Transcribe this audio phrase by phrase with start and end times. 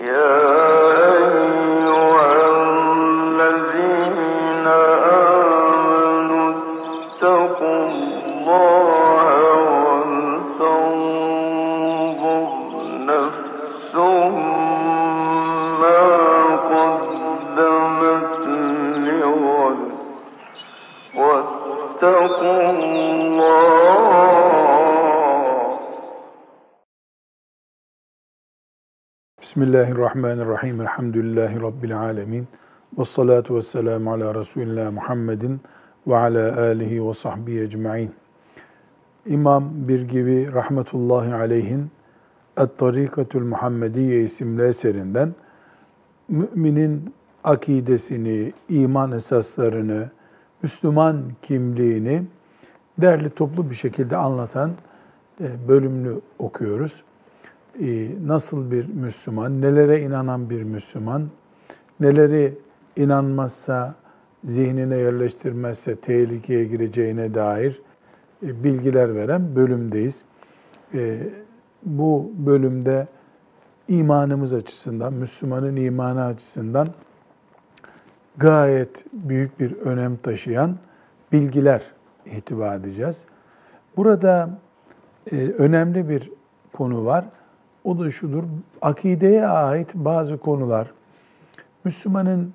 [0.00, 0.57] Yeah.
[29.58, 30.80] Bismillahirrahmanirrahim.
[30.80, 32.48] Elhamdülillahi Rabbil alemin.
[32.98, 35.60] Ve salatu ve selamu ala Resulillah Muhammedin
[36.06, 38.10] ve ala alihi ve sahbihi ecma'in.
[39.26, 41.90] İmam Birgivi rahmetullahi aleyhin
[42.56, 45.34] Et-Tarikatül Muhammediye isimli eserinden
[46.28, 47.14] müminin
[47.44, 50.10] akidesini, iman esaslarını,
[50.62, 52.22] Müslüman kimliğini
[52.98, 54.70] derli toplu bir şekilde anlatan
[55.40, 57.02] e, bölümünü okuyoruz.
[57.80, 61.28] E, Nasıl bir Müslüman, nelere inanan bir Müslüman,
[62.00, 62.58] neleri
[62.96, 63.94] inanmazsa,
[64.44, 67.82] zihnine yerleştirmezse tehlikeye gireceğine dair
[68.42, 70.24] e, bilgiler veren bölümdeyiz.
[70.94, 71.18] E,
[71.82, 73.06] Bu bölümde
[73.88, 76.88] imanımız açısından, Müslümanın imanı açısından
[78.36, 80.76] gayet büyük bir önem taşıyan
[81.32, 81.82] bilgiler
[82.26, 83.18] ihtiva edeceğiz.
[83.96, 84.50] Burada
[85.58, 86.30] önemli bir
[86.72, 87.24] konu var.
[87.88, 88.44] O da şudur,
[88.82, 90.90] akideye ait bazı konular
[91.84, 92.52] Müslümanın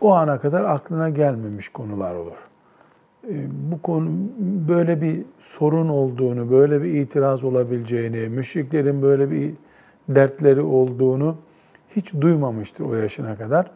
[0.00, 2.36] o ana kadar aklına gelmemiş konular olur.
[3.28, 3.34] E,
[3.72, 4.10] bu konu
[4.68, 9.54] böyle bir sorun olduğunu, böyle bir itiraz olabileceğini, müşriklerin böyle bir
[10.08, 11.36] dertleri olduğunu
[11.96, 13.70] hiç duymamıştır o yaşına kadar.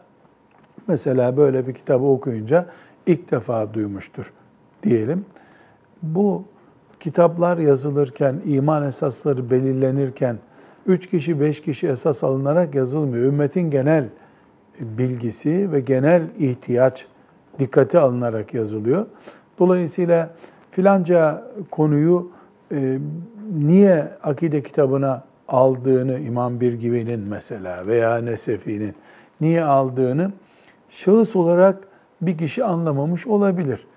[0.87, 2.65] Mesela böyle bir kitabı okuyunca
[3.05, 4.33] ilk defa duymuştur
[4.83, 5.25] diyelim.
[6.03, 6.43] Bu
[6.99, 10.37] kitaplar yazılırken, iman esasları belirlenirken
[10.87, 13.23] üç kişi, beş kişi esas alınarak yazılmıyor.
[13.23, 14.05] Ümmetin genel
[14.79, 17.05] bilgisi ve genel ihtiyaç
[17.59, 19.05] dikkate alınarak yazılıyor.
[19.59, 20.29] Dolayısıyla
[20.71, 22.31] filanca konuyu
[22.71, 22.99] e,
[23.57, 28.93] niye akide kitabına aldığını İmam Birgivi'nin mesela veya Nesefi'nin
[29.41, 30.31] niye aldığını
[30.89, 31.87] şahıs olarak
[32.21, 33.87] bir kişi anlamamış olabilir.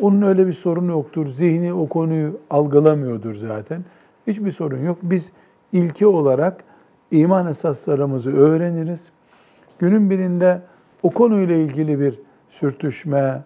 [0.00, 1.26] Onun öyle bir sorunu yoktur.
[1.26, 3.84] Zihni o konuyu algılamıyordur zaten.
[4.26, 4.98] Hiçbir sorun yok.
[5.02, 5.30] Biz
[5.72, 6.64] ilke olarak
[7.10, 9.10] iman esaslarımızı öğreniriz.
[9.78, 10.60] Günün birinde
[11.02, 13.42] o konuyla ilgili bir sürtüşme,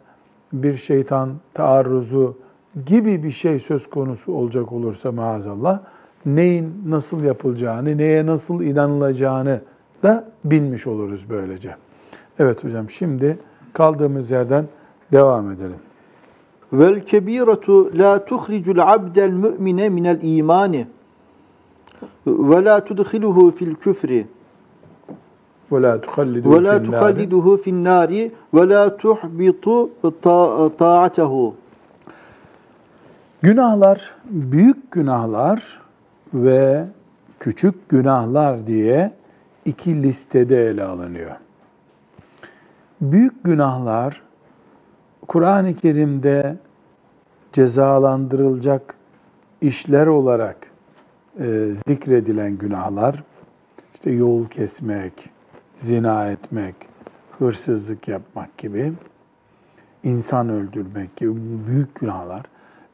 [0.52, 2.38] bir şeytan taarruzu
[2.86, 5.80] gibi bir şey söz konusu olacak olursa maazallah,
[6.26, 9.60] neyin nasıl yapılacağını, neye nasıl inanılacağını
[10.02, 11.76] da bilmiş oluruz böylece.
[12.38, 13.38] Evet hocam şimdi
[13.72, 14.64] kaldığımız yerden
[15.12, 15.78] devam edelim.
[16.72, 20.86] Vel kebiretu la tuhricul abdel mü'mine minel imani
[22.26, 24.26] ve la tudhiluhu fil küfri.
[25.72, 28.32] Ve la tuhalliduhu fil nari.
[28.54, 31.54] Ve la tuhalliduhu fil tuhbitu ta'atehu.
[33.42, 35.80] Günahlar, büyük günahlar
[36.34, 36.84] ve
[37.40, 39.12] küçük günahlar diye
[39.64, 41.30] iki listede ele alınıyor.
[43.00, 44.22] Büyük günahlar
[45.28, 46.56] Kur'an-ı Kerim'de
[47.52, 48.94] cezalandırılacak
[49.60, 50.71] işler olarak
[51.40, 53.22] e, zikredilen günahlar,
[53.94, 55.30] işte yol kesmek,
[55.76, 56.74] zina etmek,
[57.38, 58.92] hırsızlık yapmak gibi,
[60.02, 61.32] insan öldürmek gibi
[61.66, 62.42] büyük günahlar.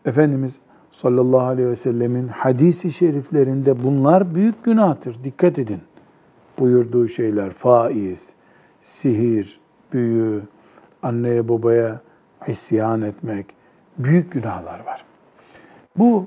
[0.05, 0.59] Efendimiz
[0.93, 5.25] sallallahu aleyhi ve sellemin hadisi şeriflerinde bunlar büyük günahtır.
[5.25, 5.81] Dikkat edin.
[6.59, 8.29] Buyurduğu şeyler faiz,
[8.83, 9.61] sihir,
[9.93, 10.43] büyü,
[11.03, 12.01] anneye babaya
[12.47, 13.47] isyan etmek,
[13.99, 15.05] büyük günahlar var.
[15.99, 16.27] Bu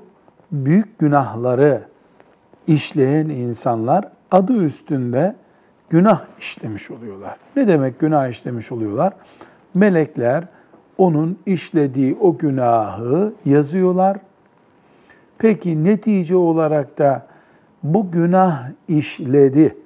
[0.52, 1.91] büyük günahları
[2.66, 5.34] işleyen insanlar adı üstünde
[5.90, 7.36] günah işlemiş oluyorlar.
[7.56, 9.12] Ne demek günah işlemiş oluyorlar?
[9.74, 10.44] Melekler
[10.98, 14.16] onun işlediği o günahı yazıyorlar.
[15.38, 17.26] Peki netice olarak da
[17.82, 19.76] bu günah işledi.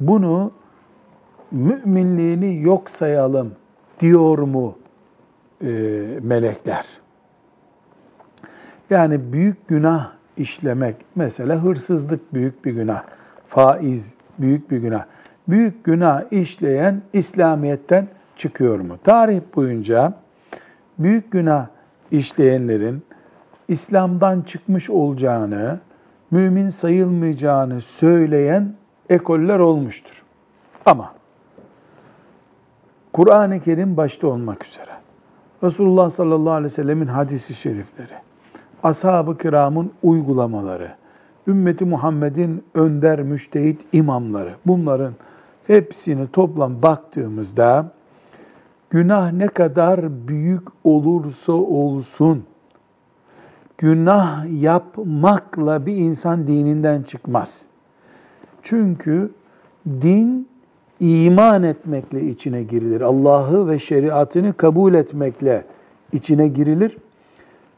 [0.00, 0.52] Bunu
[1.50, 3.52] müminliğini yok sayalım
[4.00, 4.78] diyor mu
[5.62, 5.68] e,
[6.22, 6.84] melekler?
[8.90, 13.02] Yani büyük günah işlemek, mesela hırsızlık büyük bir günah,
[13.48, 15.04] faiz büyük bir günah.
[15.48, 18.98] Büyük günah işleyen İslamiyet'ten çıkıyor mu?
[19.04, 20.12] Tarih boyunca
[20.98, 21.66] büyük günah
[22.10, 23.02] işleyenlerin
[23.68, 25.80] İslam'dan çıkmış olacağını,
[26.30, 28.74] mümin sayılmayacağını söyleyen
[29.10, 30.22] ekoller olmuştur.
[30.86, 31.14] Ama
[33.12, 34.90] Kur'an-ı Kerim başta olmak üzere,
[35.62, 38.23] Resulullah sallallahu aleyhi ve sellemin hadisi şerifleri,
[38.84, 40.90] ashab-ı kiramın uygulamaları,
[41.46, 45.12] ümmeti Muhammed'in önder müştehit imamları, bunların
[45.66, 47.90] hepsini toplam baktığımızda
[48.90, 52.44] günah ne kadar büyük olursa olsun
[53.78, 57.62] günah yapmakla bir insan dininden çıkmaz.
[58.62, 59.30] Çünkü
[59.86, 60.48] din
[61.00, 63.00] iman etmekle içine girilir.
[63.00, 65.64] Allah'ı ve şeriatını kabul etmekle
[66.12, 66.96] içine girilir.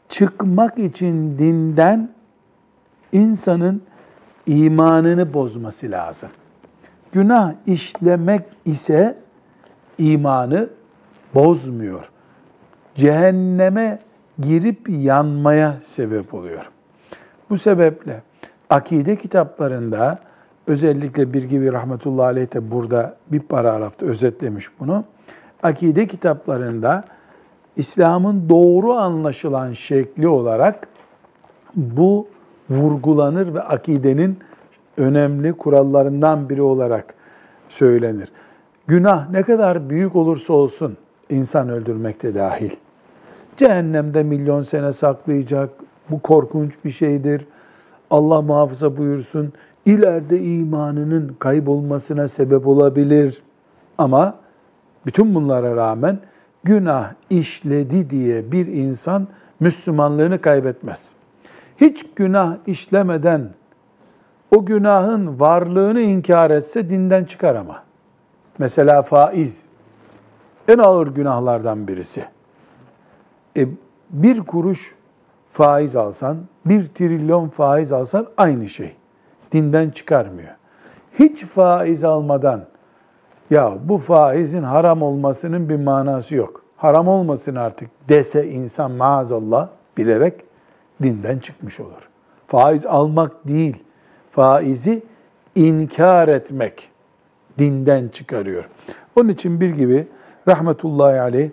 [0.09, 2.09] Çıkmak için dinden
[3.11, 3.81] insanın
[4.45, 6.29] imanını bozması lazım.
[7.11, 9.17] Günah işlemek ise
[9.97, 10.69] imanı
[11.35, 12.09] bozmuyor.
[12.95, 13.99] Cehenneme
[14.39, 16.69] girip yanmaya sebep oluyor.
[17.49, 18.21] Bu sebeple
[18.69, 20.19] akide kitaplarında
[20.67, 25.03] özellikle bir gibi rahmetullahi aleyh de burada bir paragrafta özetlemiş bunu.
[25.63, 27.03] Akide kitaplarında
[27.77, 30.87] İslam'ın doğru anlaşılan şekli olarak
[31.75, 32.27] bu
[32.69, 34.39] vurgulanır ve akidenin
[34.97, 37.13] önemli kurallarından biri olarak
[37.69, 38.31] söylenir.
[38.87, 40.97] Günah ne kadar büyük olursa olsun
[41.29, 42.71] insan öldürmekte dahil.
[43.57, 45.69] Cehennemde milyon sene saklayacak.
[46.09, 47.45] Bu korkunç bir şeydir.
[48.09, 49.53] Allah muhafaza buyursun.
[49.85, 53.41] İleride imanının kaybolmasına sebep olabilir.
[53.97, 54.35] Ama
[55.05, 56.19] bütün bunlara rağmen
[56.67, 59.27] günah işledi diye bir insan
[59.59, 61.11] Müslümanlığını kaybetmez.
[61.81, 63.49] Hiç günah işlemeden
[64.55, 67.83] o günahın varlığını inkar etse dinden çıkar ama.
[68.57, 69.63] Mesela faiz
[70.67, 72.25] en ağır günahlardan birisi.
[73.57, 73.67] E,
[74.09, 74.95] bir kuruş
[75.53, 78.95] faiz alsan, bir trilyon faiz alsan aynı şey.
[79.51, 80.55] Dinden çıkarmıyor.
[81.19, 82.65] Hiç faiz almadan,
[83.49, 86.63] ya bu faizin haram olmasının bir manası yok.
[86.77, 89.67] Haram olmasın artık dese insan maazallah
[89.97, 90.33] bilerek
[91.03, 92.09] dinden çıkmış olur.
[92.47, 93.83] Faiz almak değil,
[94.31, 95.03] faizi
[95.55, 96.89] inkar etmek
[97.59, 98.63] dinden çıkarıyor.
[99.15, 100.07] Onun için bir gibi
[100.47, 101.49] rahmetullahi aleyh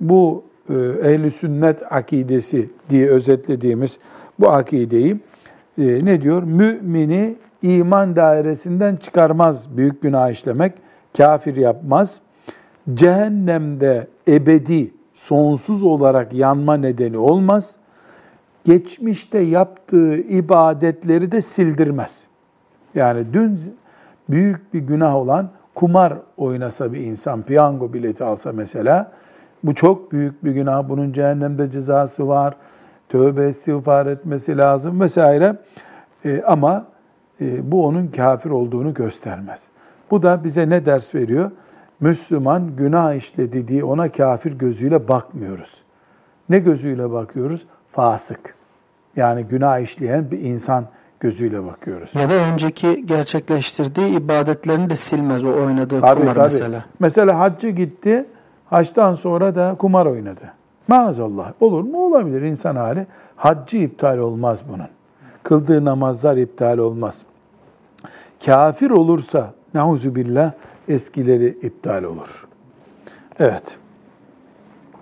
[0.00, 3.98] bu e, ehli sünnet akidesi diye özetlediğimiz
[4.38, 5.20] bu akideyi
[5.78, 6.42] e, ne diyor?
[6.42, 10.72] Mümini iman dairesinden çıkarmaz büyük günah işlemek,
[11.16, 12.20] kafir yapmaz.
[12.94, 17.76] Cehennemde ebedi, sonsuz olarak yanma nedeni olmaz.
[18.64, 22.24] Geçmişte yaptığı ibadetleri de sildirmez.
[22.94, 23.60] Yani dün
[24.30, 29.12] büyük bir günah olan kumar oynasa bir insan, piyango bileti alsa mesela,
[29.64, 30.88] bu çok büyük bir günah.
[30.88, 32.56] Bunun cehennemde cezası var.
[33.08, 35.56] Tövbe istiğfar etmesi lazım vesaire.
[36.24, 36.86] E, ama
[37.40, 39.68] e, bu onun kafir olduğunu göstermez.
[40.10, 41.50] Bu da bize ne ders veriyor?
[42.00, 45.80] Müslüman günah işledi diye ona kafir gözüyle bakmıyoruz.
[46.48, 47.66] Ne gözüyle bakıyoruz?
[47.92, 48.54] Fasık.
[49.16, 50.84] Yani günah işleyen bir insan
[51.20, 52.14] gözüyle bakıyoruz.
[52.14, 56.44] Ya da önceki gerçekleştirdiği ibadetlerini de silmez o oynadığı Tabii, kumar tabii.
[56.44, 56.84] mesela.
[57.00, 58.24] Mesela hacca gitti,
[58.70, 60.52] haçtan sonra da kumar oynadı.
[60.88, 61.52] Maazallah.
[61.60, 62.06] Olur mu?
[62.06, 63.06] Olabilir insan hali.
[63.36, 64.88] Haccı iptal olmaz bunun.
[65.42, 67.24] Kıldığı namazlar iptal olmaz.
[68.44, 70.52] Kafir olursa nauzu billah
[70.88, 72.46] eskileri iptal olur.
[73.38, 73.78] Evet.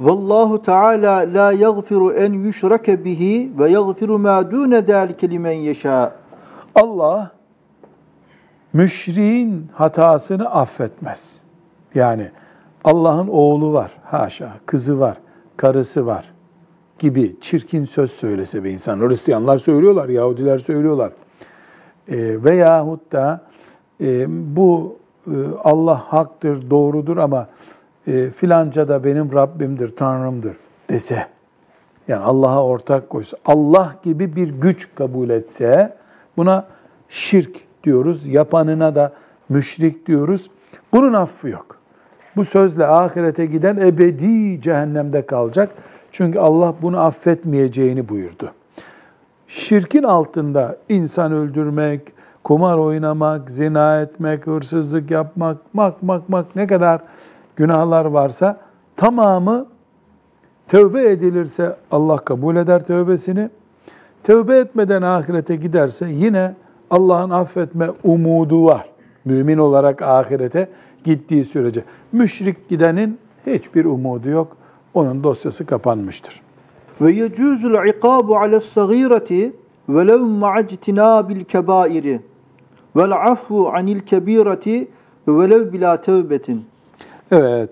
[0.01, 6.13] Vallahu Teala la yaghfiru en yushrake bihi ve yaghfiru ma dune zalike limen yasha.
[6.75, 7.31] Allah
[8.73, 11.39] müşriğin hatasını affetmez.
[11.95, 12.31] Yani
[12.85, 15.17] Allah'ın oğlu var, haşa, kızı var,
[15.57, 16.35] karısı var
[16.99, 19.01] gibi çirkin söz söylese bir insan.
[19.01, 21.13] Hristiyanlar söylüyorlar, Yahudiler söylüyorlar.
[22.09, 23.41] E, veyahut da
[24.29, 24.97] bu
[25.27, 27.49] e, Allah haktır, doğrudur ama
[28.07, 30.57] e, filanca da benim Rabbimdir, Tanrımdır
[30.91, 31.27] dese,
[32.09, 35.97] yani Allah'a ortak koysa, Allah gibi bir güç kabul etse,
[36.37, 36.67] buna
[37.09, 39.13] şirk diyoruz, yapanına da
[39.49, 40.51] müşrik diyoruz.
[40.93, 41.77] Bunun affı yok.
[42.37, 45.71] Bu sözle ahirete giden ebedi cehennemde kalacak.
[46.13, 48.53] Çünkü Allah bunu affetmeyeceğini buyurdu.
[49.49, 52.01] Şirkin altında insan öldürmek,
[52.45, 57.01] kumar oynamak, zina etmek, hırsızlık yapmak, mak mak mak ne kadar
[57.57, 58.61] günahlar varsa
[58.97, 59.67] tamamı
[60.69, 63.51] tövbe edilirse Allah kabul eder tövbesini.
[64.25, 66.55] Tövbe etmeden ahirete giderse yine
[66.91, 68.89] Allah'ın affetme umudu var.
[69.25, 70.69] Mümin olarak ahirete
[71.05, 71.85] gittiği sürece.
[72.13, 74.57] Müşrik gidenin hiçbir umudu yok.
[74.95, 76.41] Onun dosyası kapanmıştır.
[77.01, 79.53] Ve yecuzul ikabu alas sagireti
[79.89, 82.21] velev ma'actinabil kebairi
[82.97, 84.89] vel afu anil kebireti
[85.29, 86.65] velev bila tevbetin.
[87.31, 87.71] Evet.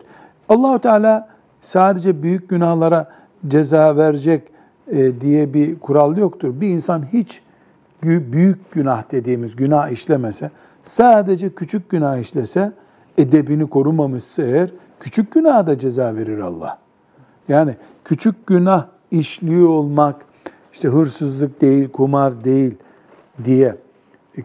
[0.49, 1.29] Allahu Teala
[1.61, 3.09] sadece büyük günahlara
[3.49, 4.43] ceza verecek
[4.89, 6.61] e, diye bir kural yoktur.
[6.61, 7.43] Bir insan hiç
[8.03, 10.51] büyük günah dediğimiz günah işlemese,
[10.85, 12.73] sadece küçük günah işlese
[13.19, 16.79] edebini korumamışsa eğer küçük günaha da ceza verir Allah.
[17.49, 20.17] Yani küçük günah işliyor olmak
[20.73, 22.75] işte hırsızlık değil, kumar değil
[23.45, 23.77] diye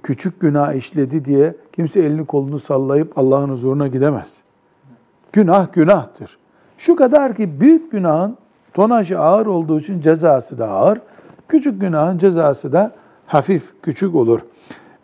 [0.04, 4.42] küçük günah işledi diye kimse elini kolunu sallayıp Allah'ın huzuruna gidemez.
[5.34, 6.38] Günah günahtır.
[6.78, 8.38] Şu kadar ki büyük günahın
[8.74, 11.02] tonajı ağır olduğu için cezası da ağır.
[11.48, 12.92] Küçük günahın cezası da
[13.26, 14.40] hafif, küçük olur.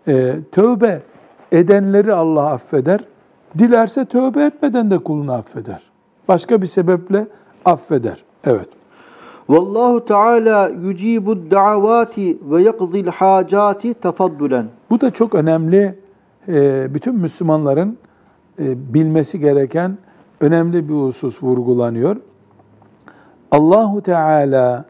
[0.08, 1.02] Ee, tövbe
[1.52, 3.00] edenleri Allah affeder.
[3.58, 5.82] Dilerse tövbe etmeden de kulunu affeder.
[6.28, 7.28] Başka bir sebeple
[7.66, 8.24] affeder.
[8.46, 8.70] Evet.
[9.50, 14.66] Vallahu Teala yucibu davati ve yakzil hacati tefaddulen.
[14.90, 16.04] Bu da çok önemli.
[16.48, 17.98] Ee, bütün Müslümanların
[18.60, 19.98] e, bilmesi gereken
[20.42, 22.18] önemli bir husus vurgulanıyor.
[23.52, 24.86] Allahu Teala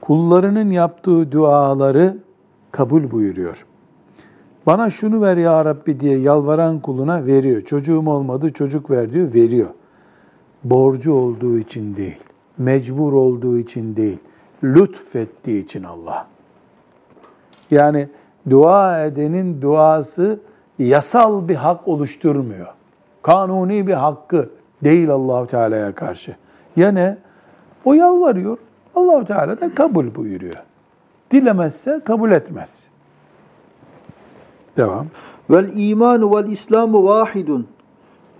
[0.00, 2.16] kullarının yaptığı duaları
[2.72, 3.66] kabul buyuruyor.
[4.66, 7.62] Bana şunu ver ya Rabbi diye yalvaran kuluna veriyor.
[7.62, 9.68] Çocuğum olmadı çocuk ver diyor, veriyor.
[10.64, 12.18] Borcu olduğu için değil,
[12.58, 14.18] mecbur olduğu için değil,
[14.64, 16.26] lütfettiği için Allah.
[17.70, 18.08] Yani
[18.50, 20.40] dua edenin duası
[20.78, 22.66] yasal bir hak oluşturmuyor.
[23.22, 24.50] Kanuni bir hakkı
[24.84, 26.36] değil Allahu Teala'ya karşı.
[26.76, 27.18] Ya?
[27.84, 28.58] O yalvarıyor.
[28.94, 30.62] Allahu Teala da kabul buyuruyor.
[31.30, 32.84] Dilemezse kabul etmez.
[34.76, 35.06] Devam.
[35.50, 37.66] Vel imanu vel islamu vahidun.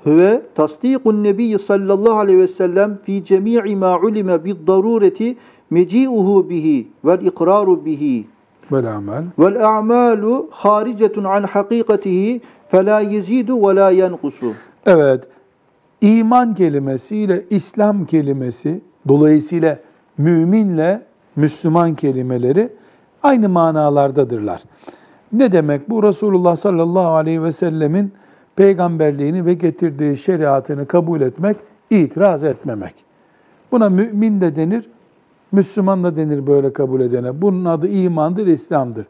[0.09, 5.37] Huve tasdikun nebiyyi sallallahu aleyhi ve sellem fi cemi'i ma ulime bid darureti
[5.71, 8.27] meci'uhu bihi vel ikraru bihi.
[8.73, 9.25] Vel amel.
[9.39, 14.53] Vel a'malu haricetun an hakikatihi fela yezidu ve la yenkusu.
[14.87, 15.25] Evet.
[16.01, 19.79] İman kelimesiyle İslam kelimesi dolayısıyla
[20.19, 21.03] müminle
[21.37, 22.69] Müslüman kelimeleri
[23.23, 24.63] aynı manalardadırlar.
[25.33, 26.03] Ne demek bu?
[26.03, 28.13] Resulullah sallallahu aleyhi ve sellemin
[28.59, 31.57] peygamberliğini ve getirdiği şeriatını kabul etmek,
[31.91, 32.95] itiraz etmemek.
[33.73, 34.89] Buna mümin de denir,
[35.53, 37.43] Müslüman da denir böyle kabul edene.
[37.43, 39.07] Bunun adı imandır, İslam'dır.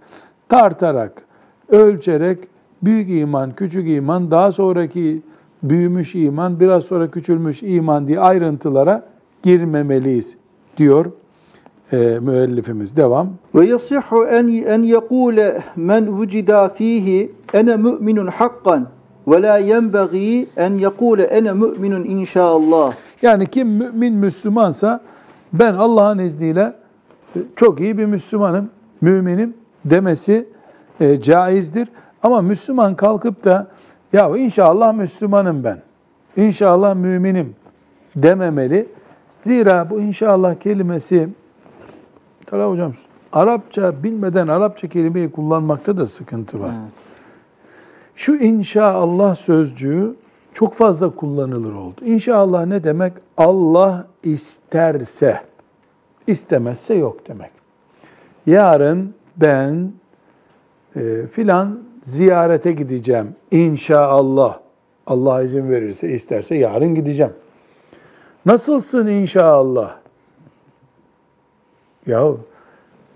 [0.49, 1.23] Tartarak,
[1.69, 2.39] ölçerek
[2.83, 5.23] büyük iman, küçük iman, daha sonraki
[5.63, 9.03] büyümüş iman, biraz sonra küçülmüş iman diye ayrıntılara
[9.43, 10.37] girmemeliyiz
[10.77, 11.07] diyor
[11.93, 12.97] e, müellifimiz.
[12.97, 13.29] Devam.
[13.55, 18.89] Ve yasihhu en en yekule men vucida fihi ene müminun hakkan
[19.31, 22.93] ve la yenbagî en yekule ene müminun inşaallah.
[23.23, 25.01] Yani kim mümin Müslümansa
[25.53, 26.73] ben Allah'ın izniyle
[27.37, 28.71] e, çok iyi bir Müslümanım,
[29.01, 29.55] müminim
[29.85, 30.49] demesi
[31.01, 31.89] e, caizdir.
[32.23, 33.67] Ama Müslüman kalkıp da
[34.13, 35.79] ya inşallah Müslümanım ben,
[36.37, 37.55] inşallah müminim
[38.17, 38.89] dememeli.
[39.43, 41.29] Zira bu inşallah kelimesi,
[42.47, 42.93] Talha hocam
[43.33, 46.71] Arapça bilmeden Arapça kelimeyi kullanmakta da sıkıntı var.
[48.19, 50.15] Şu inşallah sözcüğü
[50.53, 52.05] çok fazla kullanılır oldu.
[52.05, 53.13] İnşallah ne demek?
[53.37, 55.41] Allah isterse,
[56.27, 57.51] istemezse yok demek.
[58.47, 59.93] Yarın ben
[60.97, 64.59] e, filan ziyarete gideceğim inşallah.
[65.07, 67.33] Allah izin verirse, isterse yarın gideceğim.
[68.47, 69.97] Nasılsın inşallah?
[72.07, 72.29] Ya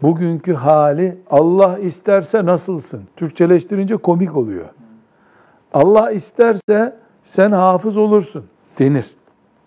[0.02, 3.02] bugünkü hali Allah isterse nasılsın?
[3.16, 4.66] Türkçeleştirince komik oluyor.
[5.74, 8.44] Allah isterse sen hafız olursun
[8.78, 9.16] denir.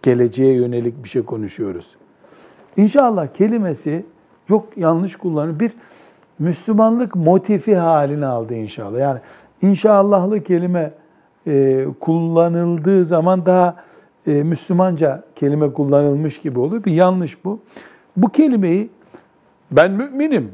[0.02, 1.96] Geleceğe yönelik bir şey konuşuyoruz.
[2.78, 4.06] İnşallah kelimesi
[4.50, 5.60] yok yanlış kullanıyor.
[5.60, 5.72] Bir
[6.40, 9.00] Müslümanlık motifi halini aldı inşallah.
[9.00, 9.20] Yani
[9.62, 10.94] inşallahlı kelime
[11.48, 13.76] e, kullanıldığı zaman daha
[14.28, 16.84] e, Müslümanca kelime kullanılmış gibi oluyor.
[16.84, 17.60] Bir yanlış bu.
[18.18, 18.90] Bu kelimeyi
[19.72, 20.52] ben müminim,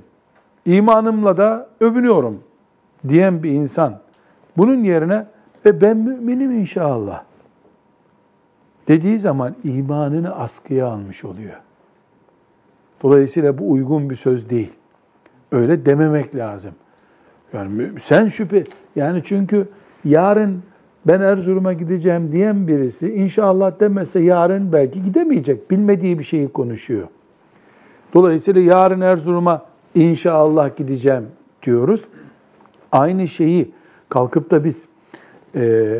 [0.65, 2.39] imanımla da övünüyorum
[3.07, 3.99] diyen bir insan
[4.57, 5.25] bunun yerine
[5.65, 7.23] ve ben müminim inşallah
[8.87, 11.59] dediği zaman imanını askıya almış oluyor.
[13.03, 14.71] Dolayısıyla bu uygun bir söz değil.
[15.51, 16.71] Öyle dememek lazım.
[17.53, 18.63] Yani sen şüphe,
[18.95, 19.69] yani çünkü
[20.05, 20.63] yarın
[21.07, 25.71] ben Erzurum'a gideceğim diyen birisi inşallah demese yarın belki gidemeyecek.
[25.71, 27.07] Bilmediği bir şeyi konuşuyor.
[28.13, 29.65] Dolayısıyla yarın Erzurum'a
[29.95, 31.25] inşallah gideceğim
[31.63, 32.07] diyoruz.
[32.91, 33.71] Aynı şeyi
[34.09, 34.85] kalkıp da biz
[35.55, 35.99] e,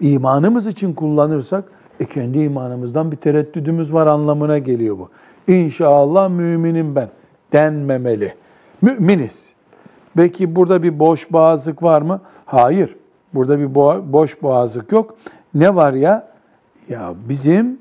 [0.00, 1.64] imanımız için kullanırsak
[2.00, 5.08] e, kendi imanımızdan bir tereddüdümüz var anlamına geliyor bu.
[5.52, 7.08] İnşallah müminim ben
[7.52, 8.34] denmemeli.
[8.82, 9.52] Müminiz.
[10.16, 12.20] Peki burada bir boş boğazlık var mı?
[12.46, 12.96] Hayır.
[13.34, 13.74] Burada bir
[14.12, 15.16] boş boğazlık yok.
[15.54, 16.28] Ne var ya?
[16.88, 17.78] Ya bizim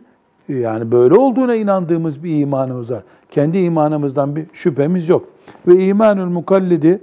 [0.49, 3.03] yani böyle olduğuna inandığımız bir imanımız var.
[3.31, 5.27] Kendi imanımızdan bir şüphemiz yok.
[5.67, 6.99] Ve imanul mukallidi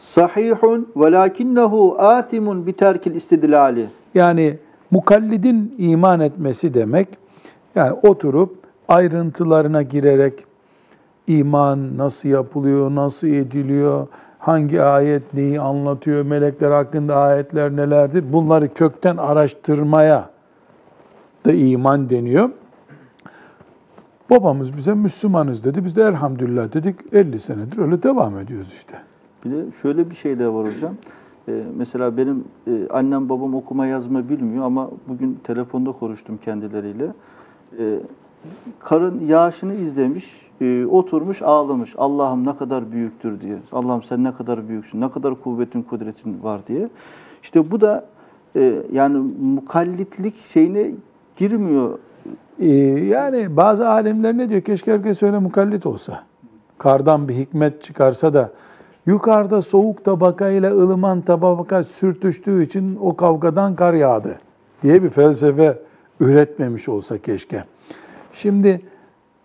[0.00, 3.90] sahihun velakinnehu atimun bi terkil istidlali.
[4.14, 4.58] Yani
[4.90, 7.08] mukallidin iman etmesi demek,
[7.74, 8.56] yani oturup
[8.88, 10.44] ayrıntılarına girerek
[11.26, 14.06] iman nasıl yapılıyor, nasıl ediliyor,
[14.38, 20.30] hangi ayet neyi anlatıyor, melekler hakkında ayetler nelerdir, bunları kökten araştırmaya
[21.46, 22.50] da iman deniyor.
[24.30, 25.84] Babamız bize Müslümanız dedi.
[25.84, 26.96] Biz de elhamdülillah dedik.
[27.12, 29.09] 50 senedir öyle devam ediyoruz işte.
[29.44, 30.94] Bir de şöyle bir şey de var hocam.
[31.48, 37.06] Ee, mesela benim e, annem babam okuma yazma bilmiyor ama bugün telefonda konuştum kendileriyle.
[37.78, 37.98] Ee,
[38.78, 41.94] karın yağışını izlemiş, e, oturmuş ağlamış.
[41.98, 43.58] Allah'ım ne kadar büyüktür diye.
[43.72, 46.88] Allah'ım sen ne kadar büyüksün, ne kadar kuvvetin, kudretin var diye.
[47.42, 48.04] İşte bu da
[48.56, 50.90] e, yani mukallitlik şeyine
[51.36, 51.98] girmiyor.
[52.58, 52.66] Ee,
[53.06, 54.60] yani bazı alimler ne diyor?
[54.60, 56.22] Keşke herkes öyle mukallit olsa.
[56.78, 58.50] Kardan bir hikmet çıkarsa da
[59.06, 64.38] yukarıda soğuk tabaka ile ılıman tabaka sürtüştüğü için o kavgadan kar yağdı
[64.82, 65.78] diye bir felsefe
[66.20, 67.64] üretmemiş olsa keşke.
[68.32, 68.80] Şimdi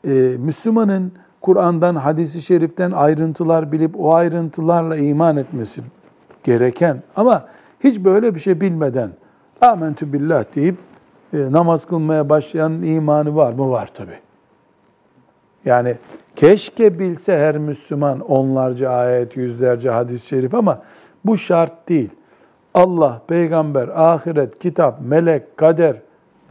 [0.07, 5.81] e, Müslümanın Kur'an'dan, hadisi şeriften ayrıntılar bilip o ayrıntılarla iman etmesi
[6.43, 7.45] gereken ama
[7.79, 9.09] hiç böyle bir şey bilmeden
[9.61, 10.75] amentü billah deyip
[11.33, 13.69] e, namaz kılmaya başlayan imanı var mı?
[13.69, 14.24] Var tabi.
[15.65, 15.95] Yani
[16.35, 20.81] keşke bilse her Müslüman onlarca ayet, yüzlerce hadis-i şerif ama
[21.25, 22.09] bu şart değil.
[22.73, 25.95] Allah, peygamber, ahiret, kitap, melek, kader,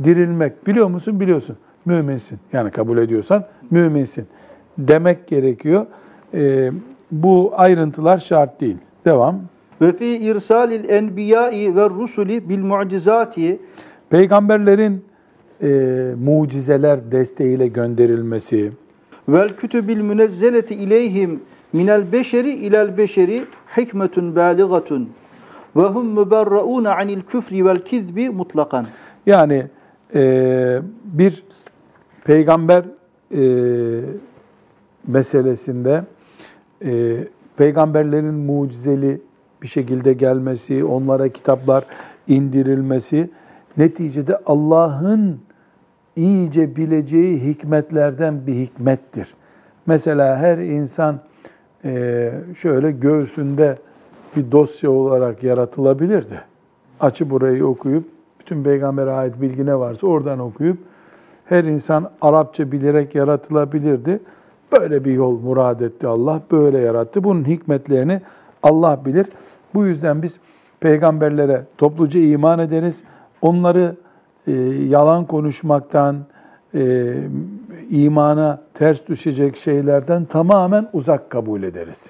[0.04, 1.20] dirilmek biliyor musun?
[1.20, 1.56] Biliyorsun.
[1.84, 2.38] Müminsin.
[2.52, 4.26] Yani kabul ediyorsan müminsin.
[4.78, 5.86] Demek gerekiyor.
[6.34, 6.70] Ee,
[7.10, 8.76] bu ayrıntılar şart değil.
[9.04, 9.40] Devam.
[9.80, 13.60] Ve fi irsalil enbiyai ve rusuli bil mucizati
[14.10, 15.04] Peygamberlerin
[15.62, 15.68] e,
[16.24, 18.72] mucizeler desteğiyle gönderilmesi,
[19.28, 23.44] vel kütübil münezzeleti ileyhim minel beşeri ilel beşeri
[23.76, 25.08] hikmetun baligatun
[25.76, 28.86] ve hum müberraun anil küfri vel kizbi mutlakan.
[29.26, 29.66] yani
[30.14, 31.44] e, bir
[32.24, 32.84] peygamber
[33.34, 33.44] e,
[35.06, 36.04] meselesinde
[36.84, 37.18] e,
[37.56, 39.20] peygamberlerin mucizeli
[39.62, 41.86] bir şekilde gelmesi, onlara kitaplar
[42.28, 43.30] indirilmesi
[43.76, 45.40] neticede Allah'ın
[46.16, 49.34] iyice bileceği hikmetlerden bir hikmettir.
[49.86, 51.20] Mesela her insan
[51.84, 53.78] e, şöyle göğsünde
[54.36, 56.40] bir dosya olarak yaratılabilirdi.
[57.00, 58.08] Açı burayı okuyup
[58.40, 60.78] bütün peygambere ait bilgi ne varsa oradan okuyup
[61.44, 64.20] her insan Arapça bilerek yaratılabilirdi.
[64.72, 67.24] Böyle bir yol murad etti Allah, böyle yarattı.
[67.24, 68.20] Bunun hikmetlerini
[68.62, 69.26] Allah bilir.
[69.74, 70.38] Bu yüzden biz
[70.80, 73.02] peygamberlere topluca iman ederiz.
[73.42, 73.96] Onları
[74.46, 74.52] e,
[74.88, 76.16] yalan konuşmaktan,
[76.74, 77.14] e,
[77.90, 82.00] imana ters düşecek şeylerden tamamen uzak kabul ederiz.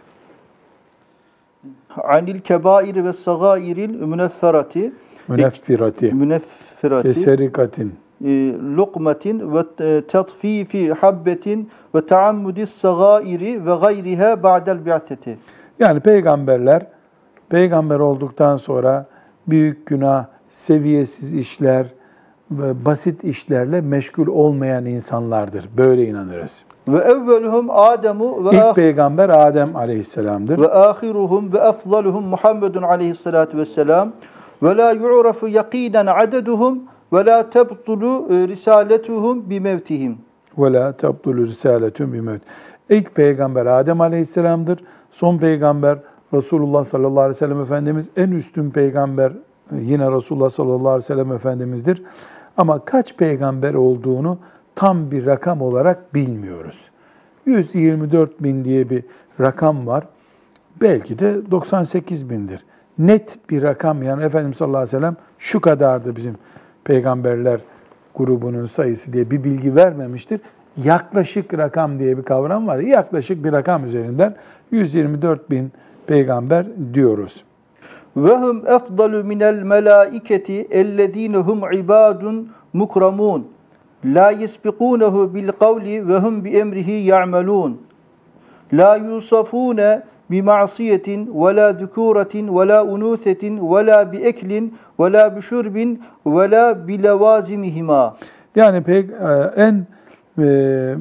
[2.04, 4.92] Anil kebairi ve sagairil münefferati
[5.28, 7.94] Müneffirati, müneffirati keserikatin.
[8.24, 15.38] e, lukmetin ve e, tatfifi habbetin ve taammudis sagairi ve gayriha ba'del bi'teti.
[15.78, 16.86] Yani peygamberler,
[17.48, 19.06] peygamber olduktan sonra
[19.46, 21.86] büyük günah, seviyesiz işler
[22.50, 25.68] basit işlerle meşgul olmayan insanlardır.
[25.76, 26.64] Böyle inanırız.
[26.88, 30.58] Ve evveluhum Ademu ve, İlk ah- peygamber Adem aleyhisselamdır.
[30.58, 34.12] ve ahiruhum ve efdaluhum Muhammedun aleyhissalatu vesselam
[34.62, 36.78] ve la yu'rafu yakinen adeduhum
[37.12, 40.18] ve la tebtulu e, risaletuhum bi mevtihim.
[40.58, 42.42] Ve la tabdulu risaletun bimevt.
[42.90, 44.78] İlk peygamber Adem aleyhisselamdır.
[45.10, 45.98] Son peygamber
[46.34, 49.32] Resulullah sallallahu aleyhi ve sellem Efendimiz en üstün peygamber
[49.72, 52.02] yine Resulullah sallallahu aleyhi ve sellem Efendimiz'dir.
[52.56, 54.38] Ama kaç peygamber olduğunu
[54.74, 56.90] tam bir rakam olarak bilmiyoruz.
[57.46, 59.04] 124 bin diye bir
[59.40, 60.04] rakam var.
[60.80, 62.64] Belki de 98 bindir.
[62.98, 66.34] Net bir rakam yani Efendimiz sallallahu aleyhi ve sellem şu kadardı bizim
[66.84, 67.60] peygamberler
[68.14, 70.40] grubunun sayısı diye bir bilgi vermemiştir.
[70.84, 72.78] Yaklaşık rakam diye bir kavram var.
[72.78, 74.36] Yaklaşık bir rakam üzerinden
[74.70, 75.72] 124 bin
[76.06, 77.44] peygamber diyoruz.
[78.16, 83.46] Ve hum efdalu minel melaiketi ellezine hum ibadun mukramun.
[84.04, 87.78] La yesbikunehu bil kavli ve hum bi emrihi ya'melun.
[88.72, 96.50] La yusafune bi ma'siyetin ve la zukuretin ve la bi eklin ve bi şurbin ve
[96.50, 97.02] la bi.
[98.56, 99.86] Yani pek e, en
[100.38, 100.96] e, e,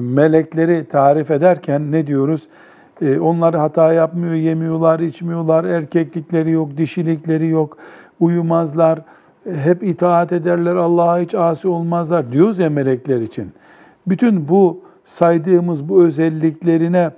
[0.00, 2.48] melekleri tarif ederken ne diyoruz?
[3.02, 7.76] E, onlar hata yapmıyor, yemiyorlar, içmiyorlar, erkeklikleri yok, dişilikleri yok,
[8.20, 8.98] uyumazlar,
[9.46, 13.52] e, hep itaat ederler, Allah'a hiç asi olmazlar diyoruz ya melekler için.
[14.06, 17.10] Bütün bu saydığımız bu özelliklerine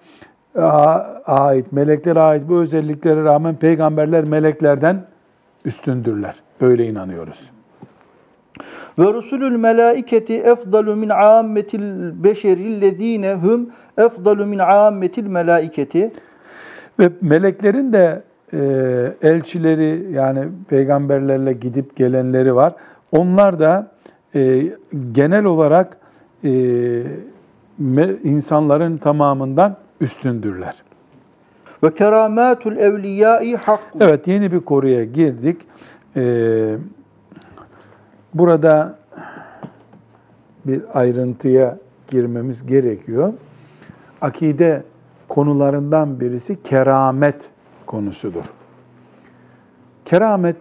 [0.58, 5.04] a- ait, meleklere ait bu özelliklere rağmen peygamberler meleklerden
[5.64, 6.34] üstündürler.
[6.60, 7.50] Böyle inanıyoruz.
[9.00, 11.82] Ve rusulül melaiketi efdalu min ammetil
[12.24, 16.10] beşerillezine hum efdalu min ammetil melaiketi.
[16.98, 18.58] Ve meleklerin de e,
[19.22, 22.72] elçileri yani peygamberlerle gidip gelenleri var.
[23.12, 23.92] Onlar da
[24.34, 24.62] e,
[25.12, 25.96] genel olarak
[26.44, 26.50] e,
[28.22, 30.74] insanların tamamından üstündürler.
[31.82, 33.98] Ve keramatul evliyai hakku.
[34.00, 35.60] Evet yeni bir konuya girdik.
[36.16, 36.76] Ee,
[38.34, 38.98] burada
[40.64, 43.32] bir ayrıntıya girmemiz gerekiyor.
[44.20, 44.82] Akide
[45.28, 47.50] konularından birisi keramet
[47.86, 48.44] konusudur.
[50.04, 50.56] Keramet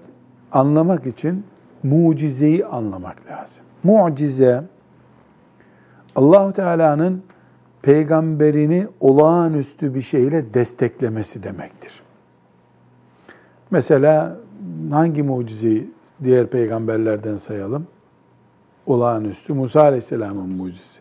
[0.51, 1.43] anlamak için
[1.83, 3.63] mucizeyi anlamak lazım.
[3.83, 4.63] Mucize
[6.15, 7.23] Allahu Teala'nın
[7.81, 12.03] peygamberini olağanüstü bir şeyle desteklemesi demektir.
[13.71, 14.37] Mesela
[14.91, 15.91] hangi mucizeyi
[16.23, 17.87] diğer peygamberlerden sayalım?
[18.85, 20.99] Olağanüstü Musa Aleyhisselam'ın mucizesi.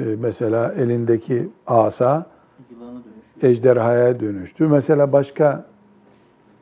[0.00, 2.26] Ee, Mesela elindeki asa
[3.42, 4.66] ejderhaya dönüştü.
[4.66, 5.66] Mesela başka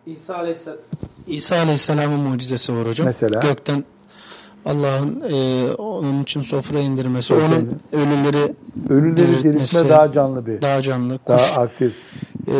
[0.06, 0.78] İsa Aleyhisselam
[1.26, 3.06] İsa Aleyhisselam'ın mucizesi var hocam.
[3.06, 3.40] Mesela?
[3.40, 3.84] Gökten
[4.64, 8.54] Allah'ın e, onun için sofra indirmesi, Sofra onun ölüleri
[8.90, 12.12] ölüleri diriltme daha canlı bir, daha canlı, daha kuş aktif.
[12.48, 12.54] e,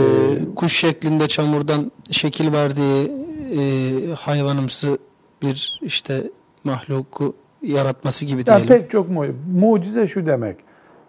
[0.57, 3.13] kuş şeklinde çamurdan şekil verdiği
[3.59, 4.99] e, hayvanımsı
[5.43, 6.23] bir işte
[6.65, 8.67] mahluku yaratması gibi Ya diyelim.
[8.67, 9.25] pek çok mu
[9.55, 10.57] mucize şu demek.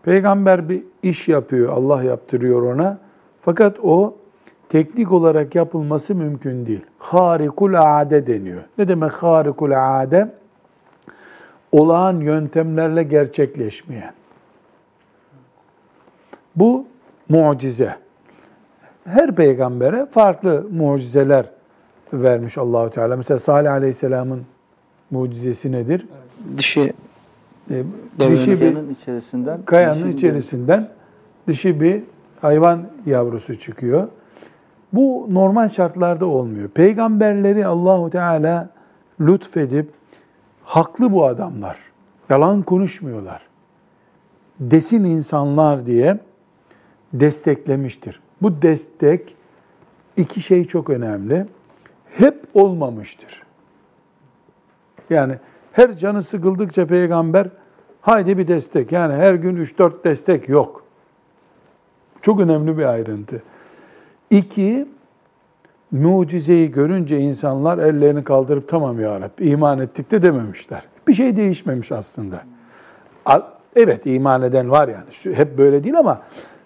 [0.04, 2.98] Peygamber bir iş yapıyor, Allah yaptırıyor ona.
[3.42, 4.16] Fakat o
[4.70, 6.82] teknik olarak yapılması mümkün değil.
[7.00, 8.62] Harikul ade deniyor.
[8.78, 10.34] Ne demek harikul ade?
[11.72, 14.14] Olağan yöntemlerle gerçekleşmeyen.
[16.56, 16.86] Bu
[17.30, 17.96] mucize.
[19.06, 21.46] Her peygambere farklı mucizeler
[22.14, 23.18] vermiş Allahu Teala.
[23.18, 24.42] Mesela Salih Aleyhisselam'ın
[25.12, 26.08] mucizesi nedir?
[26.58, 26.94] Dişi
[27.72, 27.84] Ee,
[28.20, 30.90] dişi bir Kayanın içerisinden kayanın dişi içerisinden
[31.48, 32.04] dişi bir
[32.42, 34.08] hayvan yavrusu çıkıyor.
[34.94, 36.70] Bu normal şartlarda olmuyor.
[36.70, 38.70] Peygamberleri Allahu Teala
[39.22, 39.90] lütfedip
[40.64, 41.78] haklı bu adamlar.
[42.30, 43.42] Yalan konuşmuyorlar.
[44.60, 46.18] Desin insanlar diye
[47.14, 48.20] desteklemiştir.
[48.42, 49.36] Bu destek
[50.18, 51.46] iki şey çok önemli.
[52.18, 53.44] Hep olmamıştır.
[55.10, 55.36] Yani
[55.72, 57.48] her canı sıkıldıkça peygamber
[58.02, 58.92] haydi bir destek.
[58.92, 60.84] Yani her gün 3-4 destek yok.
[62.22, 63.44] Çok önemli bir ayrıntı.
[64.30, 64.88] İki,
[65.92, 70.84] mucizeyi görünce insanlar ellerini kaldırıp tamam ya Rabbi iman ettik de dememişler.
[71.08, 72.44] Bir şey değişmemiş aslında.
[73.76, 75.36] Evet iman eden var yani.
[75.38, 76.22] Hep böyle değil ama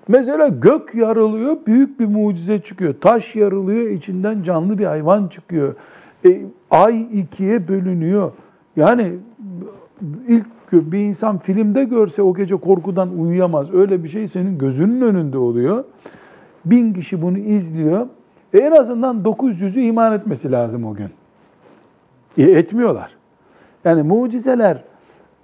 [0.07, 2.95] mesela gök yarılıyor, büyük bir mucize çıkıyor.
[3.01, 5.75] Taş yarılıyor, içinden canlı bir hayvan çıkıyor.
[6.25, 6.41] E,
[6.71, 8.31] ay ikiye bölünüyor.
[8.75, 9.13] Yani
[10.27, 13.73] ilk bir insan filmde görse o gece korkudan uyuyamaz.
[13.73, 15.83] Öyle bir şey senin gözünün önünde oluyor.
[16.65, 18.07] Bin kişi bunu izliyor.
[18.53, 21.09] E en azından 900'ü iman etmesi lazım o gün.
[22.37, 23.15] E, etmiyorlar.
[23.85, 24.83] Yani mucizeler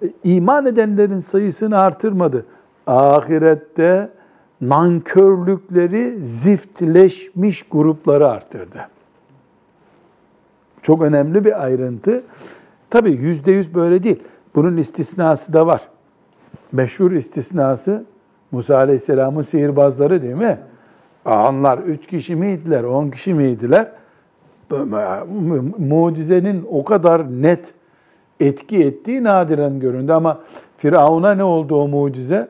[0.04, 2.46] e, iman edenlerin sayısını artırmadı.
[2.88, 4.10] Ahirette
[4.62, 8.88] nankörlükleri ziftleşmiş grupları arttırdı.
[10.82, 12.24] Çok önemli bir ayrıntı.
[12.90, 14.24] Tabii yüzde yüz böyle değil.
[14.56, 15.82] Bunun istisnası da var.
[16.72, 18.06] Meşhur istisnası
[18.52, 20.60] Musa Aleyhisselam'ın sihirbazları değil mi?
[21.26, 23.92] Onlar üç kişi miydiler, on kişi miydiler?
[24.70, 27.74] Mu- Mucizenin o kadar net
[28.40, 30.40] etki ettiği nadiren göründü ama
[30.78, 32.48] Firavun'a ne oldu o mucize?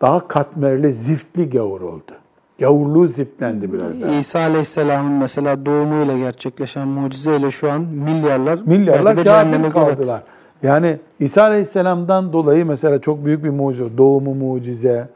[0.00, 2.12] Daha katmerli, ziftli gavur oldu.
[2.58, 4.10] Gavurluğu ziftlendi biraz daha.
[4.10, 10.22] İsa Aleyhisselam'ın mesela doğumuyla gerçekleşen mucizeyle şu an milyarlar Milyarlar cehenneme kaldılar.
[10.62, 15.08] Yani İsa Aleyhisselam'dan dolayı mesela çok büyük bir mucize, doğumu mucize.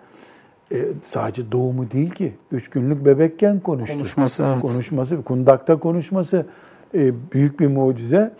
[0.73, 2.33] E, sadece doğumu değil ki.
[2.53, 3.97] Üç günlük bebekken konuştu.
[3.97, 4.63] Konuşması, evet.
[4.63, 6.47] Konuşması, kundakta konuşması
[6.95, 8.33] e, büyük bir mucize.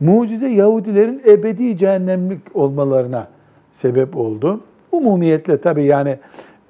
[0.00, 3.28] Mucize Yahudilerin ebedi cehennemlik olmalarına
[3.72, 4.60] sebep oldu.
[4.92, 6.18] Umumiyetle tabii yani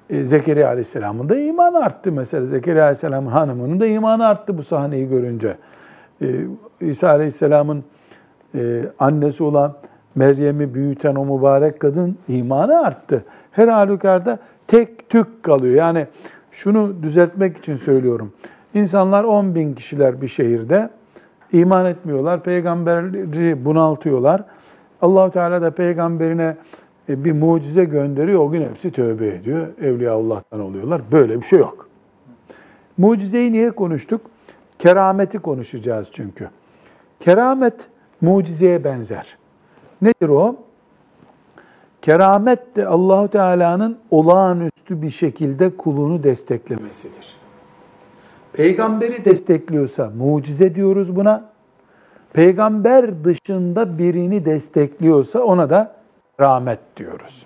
[0.09, 2.45] e, Zekeriya Aleyhisselam'ın da imanı arttı mesela.
[2.45, 5.57] Zekeriya Aleyhisselam'ın hanımının da imanı arttı bu sahneyi görünce.
[6.21, 6.27] E,
[6.81, 7.83] İsa Aleyhisselam'ın
[8.55, 9.73] e, annesi olan
[10.15, 13.23] Meryem'i büyüten o mübarek kadın imanı arttı.
[13.51, 15.75] Her halükarda tek tük kalıyor.
[15.75, 16.07] Yani
[16.51, 18.33] şunu düzeltmek için söylüyorum.
[18.73, 20.89] İnsanlar 10 bin kişiler bir şehirde
[21.51, 22.43] iman etmiyorlar.
[22.43, 24.43] Peygamberi bunaltıyorlar.
[25.01, 26.55] Allahu Teala da peygamberine
[27.09, 28.39] bir mucize gönderiyor.
[28.39, 29.67] O gün hepsi tövbe ediyor.
[29.81, 31.01] Evliya Allah'tan oluyorlar.
[31.11, 31.89] Böyle bir şey yok.
[32.97, 34.21] Mucizeyi niye konuştuk?
[34.79, 36.49] Kerameti konuşacağız çünkü.
[37.19, 37.75] Keramet
[38.21, 39.37] mucizeye benzer.
[40.01, 40.55] Nedir o?
[42.01, 47.39] Keramet de Allahu Teala'nın olağanüstü bir şekilde kulunu desteklemesidir.
[48.53, 51.49] Peygamberi destekliyorsa mucize diyoruz buna.
[52.33, 55.98] Peygamber dışında birini destekliyorsa ona da
[56.39, 57.45] rahmet diyoruz.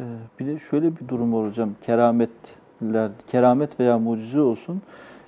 [0.00, 0.04] Ee,
[0.40, 1.70] Bir de şöyle bir durum var hocam.
[1.86, 4.82] Kerametler, keramet veya mucize olsun.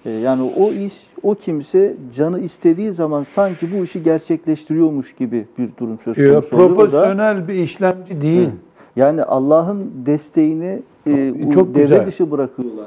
[0.04, 5.68] Ee, Yani o iş, o kimse canı istediği zaman sanki bu işi gerçekleştiriyormuş gibi bir
[5.78, 6.70] durum söz Ya, konusu oluyor.
[6.70, 8.50] Bu da- profesyonel bir işlemci değil.
[8.96, 12.06] Yani Allah'ın desteğini e, Çok devre güzel.
[12.06, 12.86] dışı bırakıyorlar.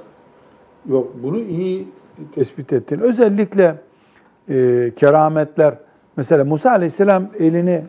[0.90, 1.88] Yok bunu iyi
[2.36, 3.00] tespit ettin.
[3.00, 3.76] Özellikle
[4.50, 5.76] e, kerametler
[6.18, 7.82] mesela Musa Aleyhisselam elini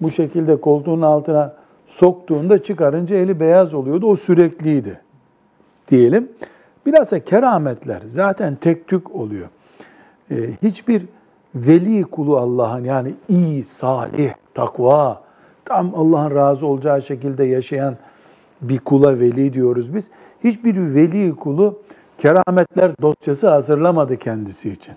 [0.00, 1.54] bu şekilde koltuğun altına
[1.86, 4.06] soktuğunda çıkarınca eli beyaz oluyordu.
[4.06, 5.00] O sürekliydi
[5.90, 6.28] diyelim.
[6.86, 9.48] Bilhassa kerametler zaten tek tük oluyor.
[10.30, 11.06] E, hiçbir
[11.54, 15.22] veli kulu Allah'ın yani iyi, salih, takva,
[15.64, 17.96] tam Allah'ın razı olacağı şekilde yaşayan
[18.60, 20.10] bir kula veli diyoruz biz.
[20.44, 21.78] Hiçbir veli kulu
[22.18, 24.94] kerametler dosyası hazırlamadı kendisi için.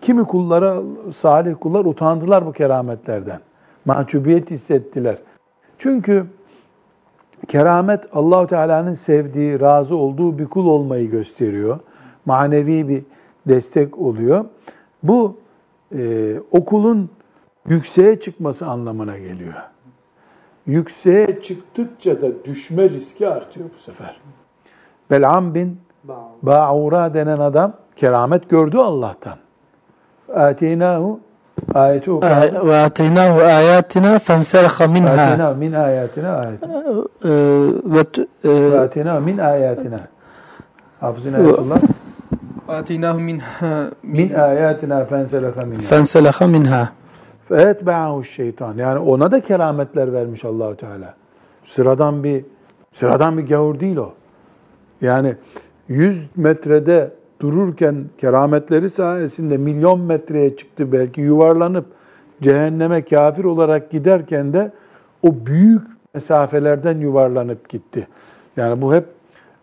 [0.00, 0.82] Kimi kullara,
[1.14, 3.40] salih kullar utandılar bu kerametlerden.
[3.86, 5.18] Mahcubiyet hissettiler.
[5.78, 6.26] Çünkü
[7.48, 11.78] keramet Allahu Teala'nın sevdiği, razı olduğu bir kul olmayı gösteriyor.
[12.24, 13.04] Manevi bir
[13.48, 14.44] destek oluyor.
[15.02, 15.36] Bu
[15.98, 17.10] e, o kulun
[17.68, 19.54] yükseğe çıkması anlamına geliyor.
[20.66, 24.20] Yükseğe çıktıkça da düşme riski artıyor bu sefer.
[25.10, 25.80] Bel'am bin
[26.42, 29.38] Ba'ura denen adam keramet gördü Allah'tan.
[30.34, 31.20] Ateynahu
[31.74, 32.66] Ayeti o kadar.
[32.66, 35.12] Ve ateynahu ayatina fenselha minha.
[35.12, 36.82] Ateynahu min ayatina ayatina.
[37.24, 37.28] Ee,
[37.84, 38.04] ve
[38.44, 39.96] e- ateynahu min ayatina.
[41.00, 41.78] Hafızın ayetullah.
[42.68, 43.90] Ateynahu minha.
[44.02, 45.80] Min ayatina fenselaha minha.
[45.80, 46.88] Fenselaha minha.
[47.48, 48.74] Feetbe'ahu şeytan.
[48.76, 51.14] Yani ona da kerametler vermiş Allahu Teala.
[51.64, 52.44] Sıradan bir
[52.92, 54.12] sıradan bir gavur değil o.
[55.00, 55.36] Yani
[55.88, 61.86] 100 metrede dururken kerametleri sayesinde milyon metreye çıktı belki yuvarlanıp
[62.42, 64.72] cehenneme kafir olarak giderken de
[65.22, 65.82] o büyük
[66.14, 68.08] mesafelerden yuvarlanıp gitti.
[68.56, 69.04] Yani bu hep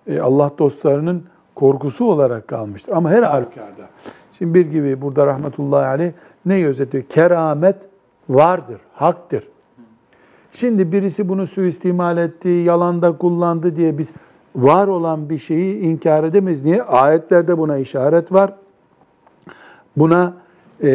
[0.08, 1.24] e, Allah dostlarının
[1.56, 2.94] korkusu olarak kalmıştır.
[2.94, 3.90] Ama her halükarda.
[4.38, 6.12] Şimdi bir gibi burada rahmetullahi aleyh
[6.46, 7.04] ne özetiyor?
[7.04, 7.76] Keramet
[8.30, 9.48] vardır, haktır.
[10.52, 14.12] Şimdi birisi bunu suistimal etti, yalanda kullandı diye biz
[14.56, 16.66] var olan bir şeyi inkar edemeyiz.
[16.66, 16.84] Niye?
[16.84, 18.54] Ayetlerde buna işaret var.
[19.98, 20.34] Buna
[20.84, 20.90] e,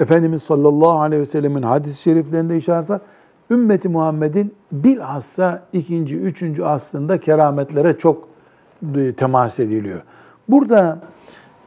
[0.00, 3.00] Efendimiz sallallahu aleyhi ve sellemin hadis-i şeriflerinde işaret var.
[3.50, 8.28] Ümmeti Muhammed'in bilhassa ikinci, üçüncü aslında kerametlere çok
[8.96, 10.02] e, temas ediliyor.
[10.48, 10.98] Burada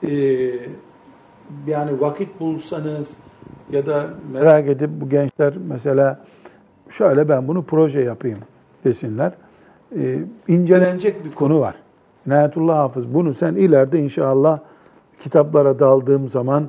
[0.03, 0.11] e,
[1.67, 3.09] yani vakit bulsanız
[3.71, 6.19] ya da merak edip bu gençler mesela
[6.89, 8.39] şöyle ben bunu proje yapayım
[8.83, 9.33] desinler.
[9.95, 11.75] E, incelenecek bir konu var.
[12.27, 14.59] İnayetullah Hafız bunu sen ileride inşallah
[15.19, 16.67] kitaplara daldığım zaman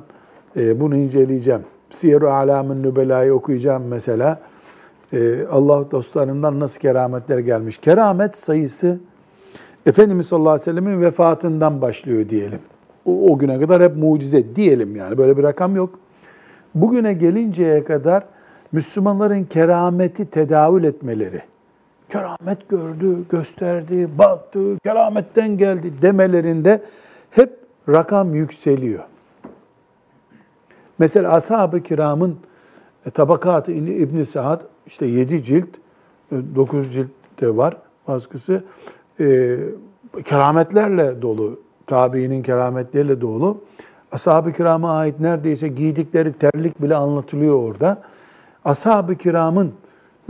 [0.57, 1.61] e, bunu inceleyeceğim.
[1.89, 4.39] Siyer-i Alam'ın Nübela'yı okuyacağım mesela.
[5.13, 7.77] E, Allah dostlarından nasıl kerametler gelmiş.
[7.77, 8.99] Keramet sayısı
[9.85, 12.59] Efendimiz sallallahu aleyhi ve sellemin vefatından başlıyor diyelim.
[13.05, 15.17] O, o güne kadar hep mucize diyelim yani.
[15.17, 15.99] Böyle bir rakam yok.
[16.75, 18.23] Bugüne gelinceye kadar
[18.71, 21.41] Müslümanların kerameti tedavül etmeleri,
[22.11, 26.81] keramet gördü, gösterdi, baktı, kerametten geldi demelerinde
[27.31, 29.03] hep rakam yükseliyor.
[30.99, 32.37] Mesela ashab-ı kiramın
[33.05, 35.67] e, Tabakat-ı İbn Saad işte 7 cilt,
[36.31, 37.07] 9 cilt
[37.41, 38.63] de var baskısı.
[39.19, 39.57] E,
[40.25, 43.57] kerametlerle dolu, tabiinin kerametleriyle dolu.
[44.11, 48.01] Ashab-ı kirama ait neredeyse giydikleri terlik bile anlatılıyor orada.
[48.65, 49.73] Ashab-ı kiramın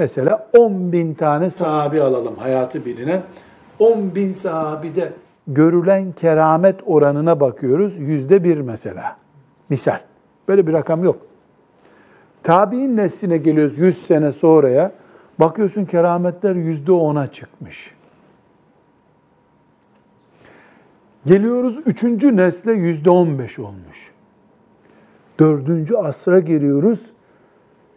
[0.02, 3.22] mesela 10 bin tane sahabi alalım hayatı bilinen.
[3.80, 5.14] 10 bin sahabide
[5.48, 7.98] görülen keramet oranına bakıyoruz.
[7.98, 9.18] Yüzde bir mesela.
[9.70, 10.00] Misal.
[10.48, 11.22] Böyle bir rakam yok.
[12.44, 14.92] Tabi'in nesline geliyoruz 100 sene sonraya.
[15.40, 17.96] Bakıyorsun kerametler yüzde ona çıkmış.
[21.26, 24.12] Geliyoruz üçüncü nesle yüzde on beş olmuş.
[25.40, 27.12] Dördüncü asra geliyoruz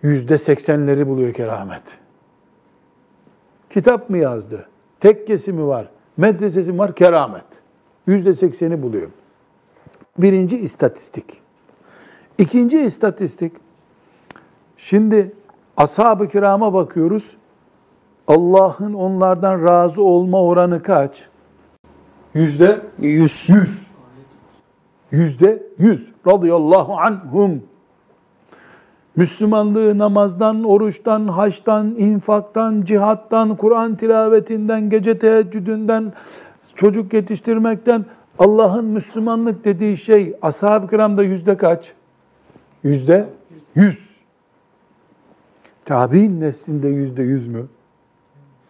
[0.04, 1.82] yüzde seksenleri buluyor keramet.
[3.70, 4.68] Kitap mı yazdı?
[5.00, 5.88] Tekkesi mi var?
[6.16, 6.94] Medresesi mi var?
[6.94, 7.44] Keramet.
[8.06, 9.10] Yüzde sekseni buluyor.
[10.18, 11.40] Birinci istatistik.
[12.38, 13.52] İkinci istatistik.
[14.76, 15.32] Şimdi
[15.76, 17.36] ashab-ı kirama bakıyoruz.
[18.26, 21.24] Allah'ın onlardan razı olma oranı kaç?
[22.34, 23.48] Yüzde Yüz.
[23.48, 23.86] yüz.
[25.10, 26.12] Yüzde yüz.
[26.26, 27.62] Radıyallahu anhum.
[29.16, 36.12] Müslümanlığı namazdan, oruçtan, haçtan, infaktan, cihattan, Kur'an tilavetinden, gece teheccüdünden,
[36.74, 38.04] çocuk yetiştirmekten
[38.38, 41.92] Allah'ın Müslümanlık dediği şey ashab-ı kiramda yüzde kaç?
[42.82, 43.28] Yüzde
[43.74, 43.98] yüz.
[45.84, 47.66] Tabi'in neslinde yüzde yüz mü?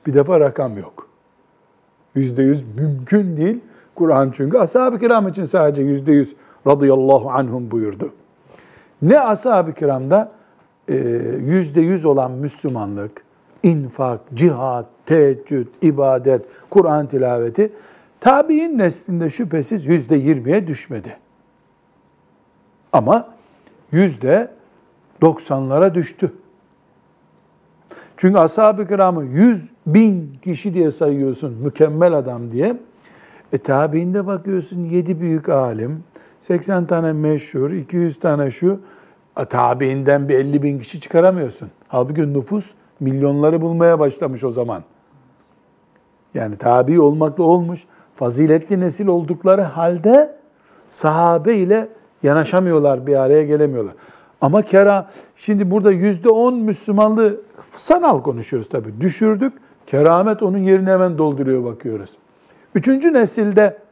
[0.06, 1.08] Bir defa rakam yok.
[2.14, 3.60] Yüzde yüz mümkün değil.
[3.94, 8.12] Kur'an çünkü ashab-ı kiram için sadece yüzde yüz radıyallahu anhum buyurdu.
[9.02, 10.32] Ne ashab-ı kiramda
[10.88, 10.94] e,
[11.40, 13.24] yüzde yüz olan Müslümanlık,
[13.62, 17.72] infak, cihat, teheccüd, ibadet, Kur'an tilaveti
[18.20, 21.16] tabi'in neslinde şüphesiz yüzde yirmiye düşmedi.
[22.92, 23.28] Ama
[23.92, 24.50] yüzde
[25.20, 26.32] doksanlara düştü.
[28.16, 32.76] Çünkü ashab-ı kiramı yüz bin kişi diye sayıyorsun, mükemmel adam diye.
[33.52, 36.04] E tabiinde bakıyorsun yedi büyük alim,
[36.44, 38.80] 80 tane meşhur, 200 tane şu,
[39.48, 41.70] tabiinden bir 50 bin kişi çıkaramıyorsun.
[41.88, 44.82] Halbuki nüfus milyonları bulmaya başlamış o zaman.
[46.34, 47.84] Yani tabi olmakla olmuş,
[48.16, 50.36] faziletli nesil oldukları halde
[50.88, 51.88] sahabe ile
[52.22, 53.94] yanaşamıyorlar, bir araya gelemiyorlar.
[54.40, 57.40] Ama kera, şimdi burada yüzde on Müslümanlığı
[57.76, 59.00] sanal konuşuyoruz tabii.
[59.00, 59.52] Düşürdük,
[59.86, 62.10] keramet onun yerini hemen dolduruyor bakıyoruz.
[62.74, 63.83] Üçüncü nesilde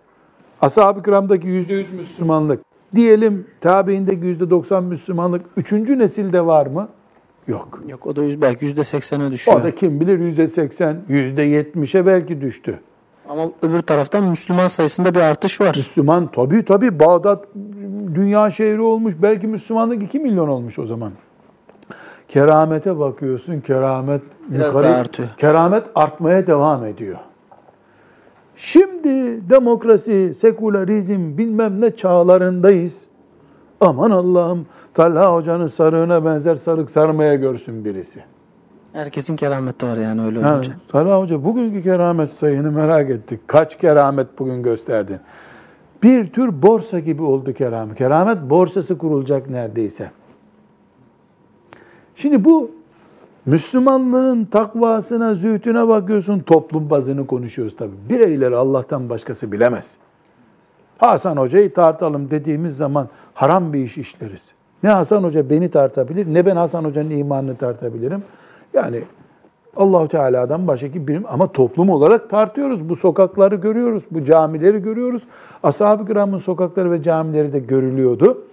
[0.63, 2.61] ashab-ı kiramdaki yüzde yüz Müslümanlık,
[2.95, 6.89] diyelim tabiindeki yüzde doksan Müslümanlık, üçüncü nesilde var mı?
[7.47, 7.83] Yok.
[7.89, 9.61] Yok o da yüz, belki yüzde seksene düşüyor.
[9.61, 12.81] O da kim bilir yüzde seksen, yüzde yetmişe belki düştü.
[13.29, 15.75] Ama öbür taraftan Müslüman sayısında bir artış var.
[15.77, 17.45] Müslüman tabii tabii Bağdat
[18.15, 19.15] dünya şehri olmuş.
[19.23, 21.13] Belki Müslümanlık 2 milyon olmuş o zaman.
[22.29, 23.61] Keramete bakıyorsun.
[23.61, 25.29] Keramet Biraz daha artıyor.
[25.39, 27.19] Keramet artmaya devam ediyor.
[28.57, 28.92] Şimdi
[29.51, 33.07] demokrasi, sekülerizm bilmem ne çağlarındayız.
[33.81, 38.21] Aman Allah'ım Talha Hoca'nın sarığına benzer sarık sarmaya görsün birisi.
[38.93, 40.73] Herkesin kerameti var yani öyle Yani, olunca.
[40.89, 43.41] Talha Hoca bugünkü keramet sayını merak ettik.
[43.47, 45.19] Kaç keramet bugün gösterdin?
[46.03, 47.99] Bir tür borsa gibi oldu keramet.
[47.99, 50.11] Keramet borsası kurulacak neredeyse.
[52.17, 52.71] Şimdi bu
[53.47, 58.09] Müslümanlığın takvasına, zühtüne bakıyorsun, toplum bazını konuşuyoruz tabii.
[58.09, 59.97] Bireyleri Allah'tan başkası bilemez.
[60.99, 64.49] Hasan Hoca'yı tartalım dediğimiz zaman haram bir iş işleriz.
[64.83, 68.23] Ne Hasan Hoca beni tartabilir, ne ben Hasan Hoca'nın imanını tartabilirim.
[68.75, 69.03] Yani
[69.77, 72.89] Allahu Teala'dan başka ki birim ama toplum olarak tartıyoruz.
[72.89, 75.23] Bu sokakları görüyoruz, bu camileri görüyoruz.
[75.63, 78.45] Ashab-ı kiramın sokakları ve camileri de görülüyordu.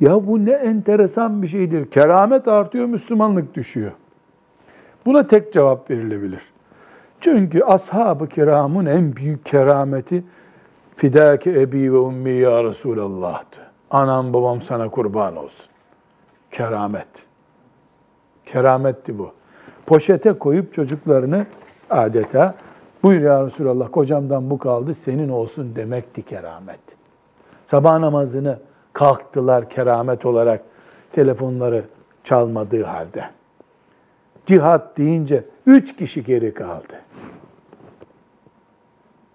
[0.00, 1.90] Ya bu ne enteresan bir şeydir.
[1.90, 3.92] Keramet artıyor, Müslümanlık düşüyor.
[5.06, 6.42] Buna tek cevap verilebilir.
[7.20, 10.24] Çünkü ashab-ı kiramın en büyük kerameti
[10.96, 13.60] fidâke ebi ve ummi ya Resulallah'tı.
[13.90, 15.66] Anam babam sana kurban olsun.
[16.50, 17.08] Keramet.
[18.46, 19.30] Kerametti bu.
[19.86, 21.46] Poşete koyup çocuklarını
[21.90, 22.54] adeta
[23.02, 26.80] buyur ya Resulallah kocamdan bu kaldı senin olsun demekti keramet.
[27.64, 28.58] Sabah namazını
[28.92, 30.60] kalktılar keramet olarak
[31.12, 31.84] telefonları
[32.24, 33.24] çalmadığı halde.
[34.46, 36.94] Cihat deyince üç kişi geri kaldı.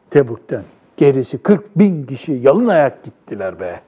[0.10, 0.64] Tebuk'ten.
[0.98, 3.80] Gerisi 40 bin kişi yalın ayak gittiler be.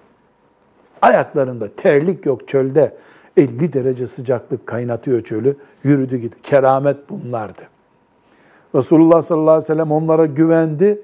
[1.02, 2.98] Ayaklarında terlik yok çölde.
[3.38, 5.58] 50 derece sıcaklık kaynatıyor çölü.
[5.84, 6.38] Yürüdü gitti.
[6.44, 7.62] Keramet bunlardı.
[8.76, 11.02] Resulullah sallallahu aleyhi ve sellem onlara güvendi.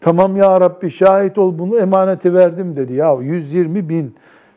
[0.00, 2.92] Tamam ya Rabbi şahit ol bunu emaneti verdim dedi.
[2.92, 4.14] Ya 120 bin,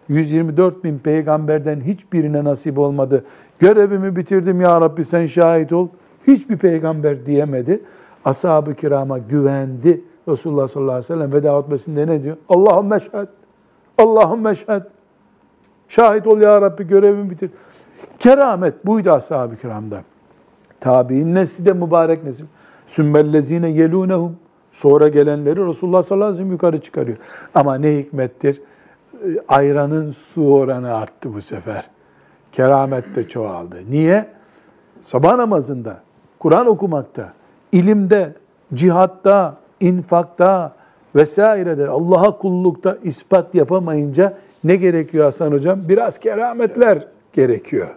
[0.09, 3.25] 124 bin peygamberden hiçbirine nasip olmadı.
[3.59, 5.87] Görevimi bitirdim ya Rabbi sen şahit ol.
[6.27, 7.81] Hiçbir peygamber diyemedi.
[8.25, 10.01] Ashab-ı kirama güvendi.
[10.27, 12.37] Resulullah sallallahu aleyhi ve sellem veda hutbesinde ne diyor?
[12.49, 13.27] Allahümme eşhed.
[13.97, 14.81] Allahümme eşhed.
[15.89, 17.51] Şahit ol ya Rabbi görevimi bitir.
[18.19, 20.01] Keramet buydu ashab-ı kiramda.
[20.79, 22.45] Tabi'in nesli de mübarek nesil.
[22.87, 24.31] Sümmellezine yelûnehum.
[24.71, 27.17] Sonra gelenleri Resulullah sallallahu aleyhi ve sellem yukarı çıkarıyor.
[27.55, 28.61] Ama ne hikmettir?
[29.47, 31.89] Ayranın su oranı arttı bu sefer.
[32.57, 33.75] Keramet de çoğaldı.
[33.89, 34.25] Niye?
[35.03, 35.99] Sabah namazında,
[36.39, 37.33] Kur'an okumakta,
[37.71, 38.33] ilimde,
[38.73, 40.73] cihatta, infakta
[41.15, 45.89] vesairede, Allah'a kullukta ispat yapamayınca ne gerekiyor Hasan Hocam?
[45.89, 47.87] Biraz kerametler gerekiyor.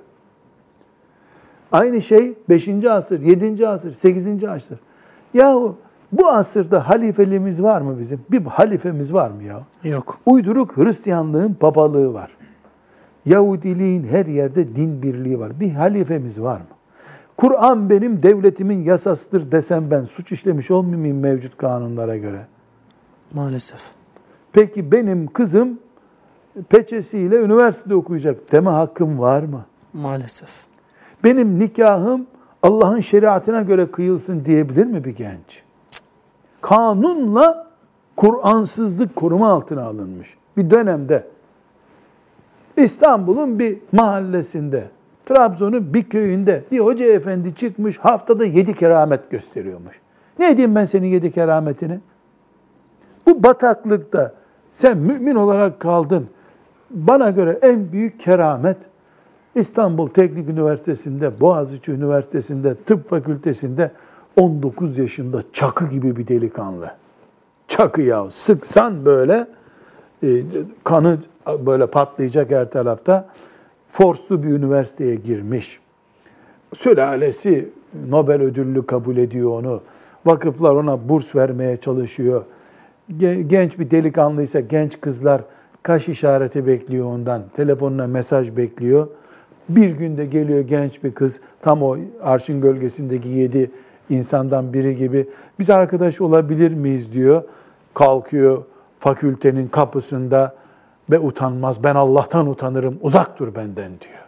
[1.72, 2.68] Aynı şey 5.
[2.68, 3.68] asır, 7.
[3.68, 4.44] asır, 8.
[4.44, 4.78] asır.
[5.34, 5.76] Yahu
[6.12, 8.20] bu asırda halifeliğimiz var mı bizim?
[8.30, 9.62] Bir halifemiz var mı ya?
[9.84, 10.18] Yok.
[10.26, 12.39] Uyduruk Hristiyanlığın papalığı var.
[13.26, 15.60] Yahudiliğin her yerde din birliği var.
[15.60, 16.66] Bir halifemiz var mı?
[17.36, 22.46] Kur'an benim devletimin yasasıdır desem ben suç işlemiş olmayayım mevcut kanunlara göre?
[23.34, 23.80] Maalesef.
[24.52, 25.78] Peki benim kızım
[26.68, 29.64] peçesiyle üniversitede okuyacak deme hakkım var mı?
[29.92, 30.48] Maalesef.
[31.24, 32.26] Benim nikahım
[32.62, 35.62] Allah'ın şeriatına göre kıyılsın diyebilir mi bir genç?
[36.60, 37.70] Kanunla
[38.16, 41.26] Kur'ansızlık koruma altına alınmış bir dönemde.
[42.82, 44.84] İstanbul'un bir mahallesinde,
[45.26, 50.00] Trabzon'un bir köyünde bir hoca efendi çıkmış haftada yedi keramet gösteriyormuş.
[50.38, 52.00] Ne diyeyim ben senin yedi kerametini?
[53.26, 54.34] Bu bataklıkta
[54.72, 56.26] sen mümin olarak kaldın.
[56.90, 58.76] Bana göre en büyük keramet
[59.54, 63.90] İstanbul Teknik Üniversitesi'nde, Boğaziçi Üniversitesi'nde, tıp fakültesinde
[64.36, 66.90] 19 yaşında çakı gibi bir delikanlı.
[67.68, 69.46] Çakı ya sıksan böyle
[70.84, 71.18] kanı
[71.66, 73.28] böyle patlayacak her tarafta.
[73.88, 75.80] Forslu bir üniversiteye girmiş.
[76.76, 77.68] Sülalesi
[78.08, 79.80] Nobel ödüllü kabul ediyor onu.
[80.26, 82.44] Vakıflar ona burs vermeye çalışıyor.
[83.46, 85.42] Genç bir delikanlıysa genç kızlar
[85.82, 87.42] kaş işareti bekliyor ondan.
[87.56, 89.08] Telefonuna mesaj bekliyor.
[89.68, 93.70] Bir günde geliyor genç bir kız, tam o arşın gölgesindeki yedi
[94.10, 95.28] insandan biri gibi.
[95.58, 97.42] Biz arkadaş olabilir miyiz diyor.
[97.94, 98.62] Kalkıyor
[99.00, 100.54] fakültenin kapısında
[101.10, 101.82] ve utanmaz.
[101.82, 104.20] Ben Allah'tan utanırım, uzak dur benden diyor.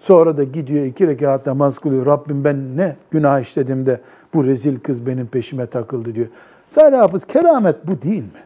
[0.00, 2.06] Sonra da gidiyor iki rekat namaz kılıyor.
[2.06, 4.00] Rabbim ben ne günah işledim de
[4.34, 6.26] bu rezil kız benim peşime takıldı diyor.
[6.68, 8.42] Salih Hafız keramet bu değil mi?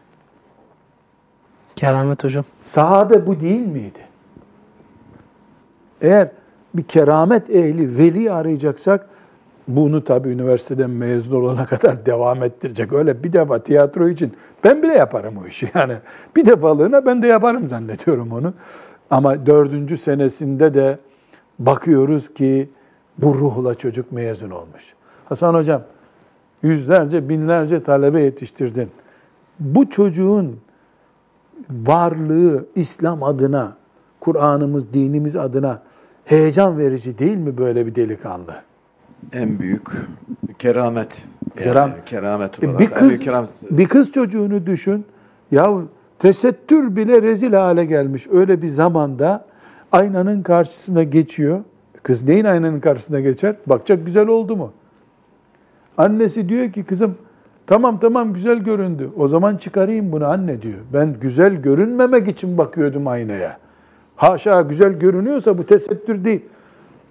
[1.75, 2.45] Keramet hocam.
[2.63, 3.99] Sahabe bu değil miydi?
[6.01, 6.27] Eğer
[6.73, 9.09] bir keramet ehli, veli arayacaksak
[9.67, 12.93] bunu tabii üniversiteden mezun olana kadar devam ettirecek.
[12.93, 14.33] Öyle bir defa tiyatro için
[14.63, 15.71] ben bile yaparım o işi.
[15.75, 15.93] Yani
[16.35, 18.53] bir defalığına ben de yaparım zannediyorum onu.
[19.09, 20.97] Ama dördüncü senesinde de
[21.59, 22.69] bakıyoruz ki
[23.17, 24.93] bu ruhla çocuk mezun olmuş.
[25.25, 25.81] Hasan Hocam
[26.63, 28.89] yüzlerce, binlerce talebe yetiştirdin.
[29.59, 30.59] Bu çocuğun
[31.69, 33.75] varlığı İslam adına,
[34.19, 35.81] Kur'an'ımız, dinimiz adına
[36.25, 38.55] heyecan verici değil mi böyle bir delikanlı?
[39.33, 39.87] En büyük
[40.59, 41.07] keramet.
[41.55, 42.79] Yani Keram- keramet E, olarak.
[42.79, 43.49] bir kız büyük keramet.
[43.71, 45.05] bir kız çocuğunu düşün.
[45.51, 45.71] Ya
[46.19, 48.27] tesettür bile rezil hale gelmiş.
[48.31, 49.45] Öyle bir zamanda
[49.91, 51.59] aynanın karşısına geçiyor.
[52.03, 53.55] Kız neyin aynanın karşısına geçer?
[53.67, 54.71] Bakacak güzel oldu mu?
[55.97, 57.15] Annesi diyor ki kızım
[57.67, 59.09] tamam tamam güzel göründü.
[59.17, 60.77] O zaman çıkarayım bunu anne diyor.
[60.93, 63.57] Ben güzel görünmemek için bakıyordum aynaya.
[64.15, 66.41] Haşa güzel görünüyorsa bu tesettür değil.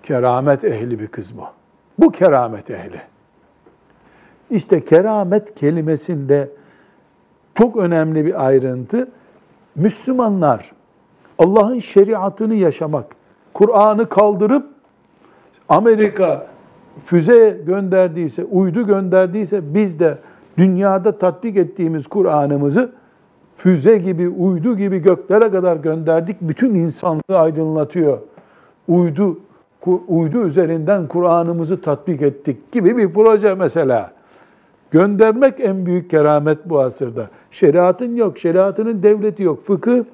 [0.03, 1.43] Keramet ehli bir kız bu.
[2.01, 3.01] Bu keramet ehli.
[4.51, 6.49] İşte keramet kelimesinde
[7.55, 9.09] çok önemli bir ayrıntı.
[9.75, 10.73] Müslümanlar
[11.39, 13.07] Allah'ın şeriatını yaşamak,
[13.55, 14.67] Kur'an'ı kaldırıp
[15.69, 16.47] Amerika
[17.05, 20.19] füze gönderdiyse, uydu gönderdiyse biz de
[20.59, 22.93] dünyada tatbik ettiğimiz Kur'an'ımızı
[23.57, 26.37] füze gibi, uydu gibi göklere kadar gönderdik.
[26.41, 28.19] Bütün insanlığı aydınlatıyor.
[28.89, 29.39] Uydu
[29.87, 34.11] uydu üzerinden Kur'an'ımızı tatbik ettik gibi bir proje mesela.
[34.91, 37.29] Göndermek en büyük keramet bu asırda.
[37.51, 39.67] Şeriatın yok, şeriatının devleti yok.
[39.67, 40.05] Fıkıh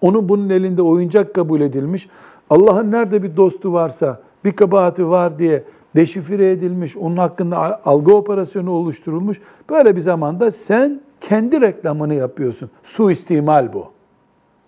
[0.00, 2.08] onun bunun elinde oyuncak kabul edilmiş.
[2.50, 5.64] Allah'ın nerede bir dostu varsa, bir kabahati var diye
[5.96, 9.40] deşifre edilmiş, onun hakkında algı operasyonu oluşturulmuş.
[9.70, 12.70] Böyle bir zamanda sen kendi reklamını yapıyorsun.
[12.82, 13.86] Suistimal bu.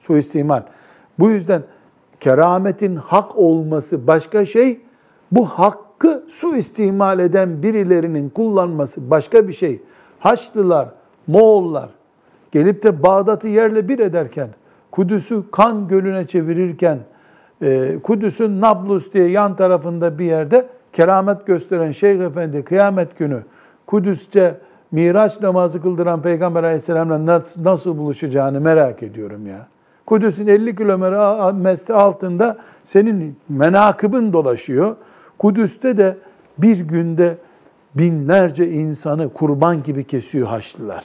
[0.00, 0.62] Suistimal.
[1.18, 1.62] Bu yüzden
[2.22, 4.80] kerametin hak olması başka şey,
[5.32, 9.82] bu hakkı suistimal eden birilerinin kullanması başka bir şey.
[10.18, 10.88] Haçlılar,
[11.26, 11.88] Moğollar
[12.52, 14.48] gelip de Bağdat'ı yerle bir ederken,
[14.90, 16.98] Kudüs'ü kan gölüne çevirirken,
[17.62, 23.42] e, Kudüs'ün Nablus diye yan tarafında bir yerde keramet gösteren Şeyh Efendi kıyamet günü
[23.86, 24.60] Kudüs'te
[24.92, 29.66] Miraç namazı kıldıran Peygamber Aleyhisselam'la nasıl buluşacağını merak ediyorum ya.
[30.12, 34.96] Kudüs'ün 50 kilometre altında senin menakıbın dolaşıyor.
[35.38, 36.16] Kudüs'te de
[36.58, 37.38] bir günde
[37.94, 41.04] binlerce insanı kurban gibi kesiyor Haçlılar.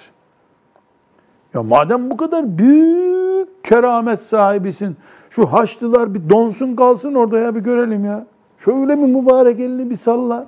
[1.53, 4.97] Ya madem bu kadar büyük keramet sahibisin,
[5.29, 8.25] şu Haçlılar bir donsun kalsın orada ya bir görelim ya.
[8.65, 10.47] Şöyle bir mübarek elini bir salla.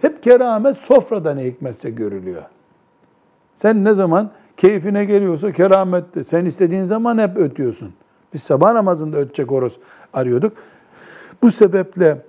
[0.00, 2.42] Hep keramet sofrada ne hikmetse görülüyor.
[3.56, 6.24] Sen ne zaman keyfine geliyorsa keramette.
[6.24, 7.92] Sen istediğin zaman hep ötüyorsun.
[8.34, 9.78] Biz sabah namazında ötecek horoz
[10.12, 10.52] arıyorduk.
[11.42, 12.22] Bu sebeple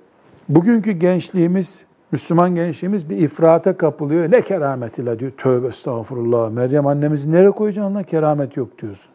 [0.49, 4.31] bugünkü gençliğimiz, Müslüman gençliğimiz bir ifrata kapılıyor.
[4.31, 5.31] Ne kerametiyle diyor.
[5.37, 6.51] Tövbe estağfurullah.
[6.51, 8.03] Meryem annemizi nereye koyacaksın lan?
[8.03, 9.11] Keramet yok diyorsun.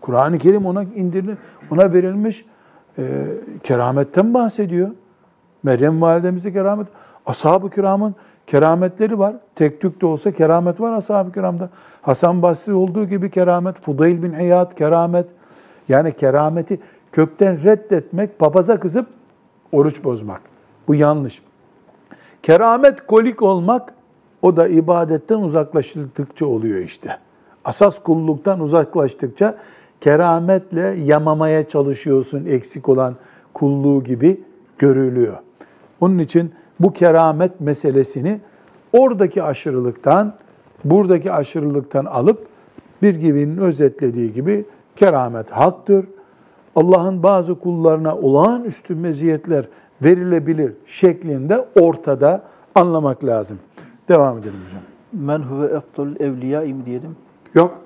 [0.00, 1.38] Kur'an-ı Kerim ona indirilmiş,
[1.70, 2.44] ona verilmiş
[2.98, 3.26] e,
[3.62, 4.90] kerametten bahsediyor.
[5.62, 6.86] Meryem validemize keramet.
[7.26, 8.14] Ashab-ı kiramın
[8.50, 9.36] kerametleri var.
[9.54, 11.70] Tek tük de olsa keramet var ashab-ı kiramda.
[12.02, 15.26] Hasan Basri olduğu gibi keramet, Fudayl bin İyad keramet.
[15.88, 16.80] Yani kerameti
[17.12, 19.06] kökten reddetmek, papaza kızıp
[19.72, 20.40] oruç bozmak.
[20.88, 21.42] Bu yanlış.
[22.42, 23.94] Keramet kolik olmak,
[24.42, 27.18] o da ibadetten uzaklaştıkça oluyor işte.
[27.64, 29.56] Asas kulluktan uzaklaştıkça
[30.00, 33.16] kerametle yamamaya çalışıyorsun eksik olan
[33.54, 34.40] kulluğu gibi
[34.78, 35.36] görülüyor.
[36.00, 38.40] Onun için bu keramet meselesini
[38.92, 40.34] oradaki aşırılıktan,
[40.84, 42.46] buradaki aşırılıktan alıp
[43.02, 44.64] bir gibinin özetlediği gibi
[44.96, 46.06] keramet haktır.
[46.76, 49.68] Allah'ın bazı kullarına olağanüstü meziyetler
[50.02, 52.42] verilebilir şeklinde ortada
[52.74, 53.58] anlamak lazım.
[54.08, 54.82] Devam edelim hocam.
[55.12, 57.16] Men huve efdalul evliya mi diyelim?
[57.54, 57.78] Yok.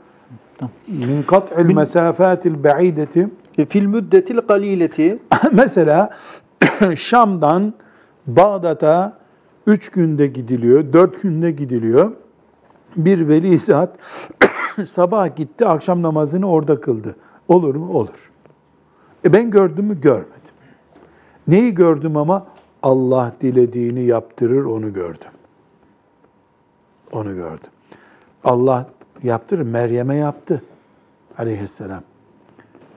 [0.88, 3.28] Min kat'il mesafatil ba'ideti
[3.58, 5.18] E, Fil müddetil galileti
[5.52, 6.10] mesela
[6.96, 7.74] Şam'dan
[8.26, 9.18] Bağdat'a
[9.66, 12.12] üç günde gidiliyor, dört günde gidiliyor.
[12.96, 13.98] Bir veli zat
[14.86, 17.16] sabah gitti, akşam namazını orada kıldı.
[17.48, 17.92] Olur mu?
[17.92, 18.30] Olur.
[19.24, 20.00] E ben gördüm mü?
[20.00, 20.30] Görmedim.
[21.48, 22.46] Neyi gördüm ama?
[22.82, 25.30] Allah dilediğini yaptırır, onu gördüm.
[27.12, 27.70] Onu gördüm.
[28.44, 28.90] Allah
[29.22, 30.62] yaptırır, Meryem'e yaptı
[31.38, 32.02] aleyhisselam.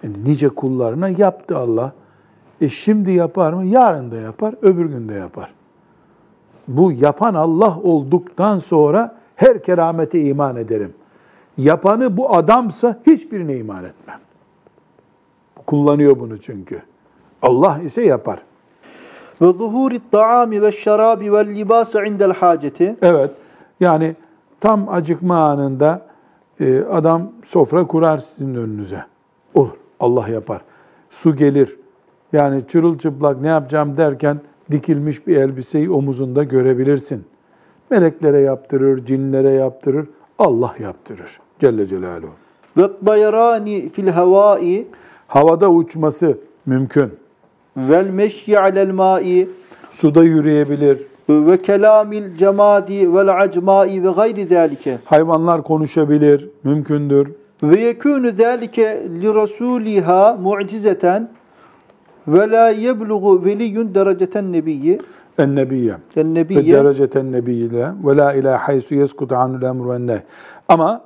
[0.03, 1.93] Yani nice kullarına yaptı Allah.
[2.61, 3.65] E şimdi yapar mı?
[3.65, 5.53] Yarın da yapar, öbür gün de yapar.
[6.67, 10.93] Bu yapan Allah olduktan sonra her keramete iman ederim.
[11.57, 14.19] Yapanı bu adamsa hiçbirine iman etmem.
[15.67, 16.81] Kullanıyor bunu çünkü.
[17.41, 18.41] Allah ise yapar.
[19.41, 23.31] ve zuhuri taami ve şarabi ve libası indel haceti Evet.
[23.79, 24.15] Yani
[24.59, 26.01] tam acıkma anında
[26.59, 29.03] e, adam sofra kurar sizin önünüze.
[29.53, 29.71] Olur.
[29.99, 30.61] Allah yapar.
[31.09, 31.77] Su gelir.
[32.33, 34.37] Yani çırılçıplak ne yapacağım derken
[34.71, 37.23] dikilmiş bir elbiseyi omuzunda görebilirsin.
[37.89, 40.07] Meleklere yaptırır, cinlere yaptırır.
[40.39, 41.39] Allah yaptırır.
[41.59, 42.29] Celle Celaluhu.
[42.77, 44.87] ve dayrani fil havai
[45.27, 47.09] Havada uçması mümkün.
[47.77, 49.47] vel meşyi alel mai
[49.89, 51.03] Suda yürüyebilir.
[51.29, 56.49] ve kelamil cemadi vel acmai ve gayri zalike Hayvanlar konuşabilir.
[56.63, 57.27] Mümkündür.
[57.63, 61.29] ve yekunu zalike li rasuliha mu'cizeten
[62.27, 64.99] ve la yebluğu veliyun dereceten nebiyyi
[65.37, 65.55] en
[66.17, 70.19] ve nebiyye dereceten nebiyyle ve la ilahe haysu yeskut anul emru ve nehy.
[70.67, 71.01] Ama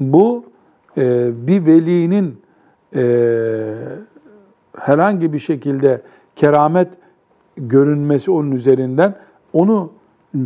[0.00, 0.44] bu
[0.96, 2.40] e, bir velinin
[2.94, 3.04] e,
[4.78, 6.02] herhangi bir şekilde
[6.36, 6.88] keramet
[7.56, 9.14] görünmesi onun üzerinden
[9.52, 9.92] onu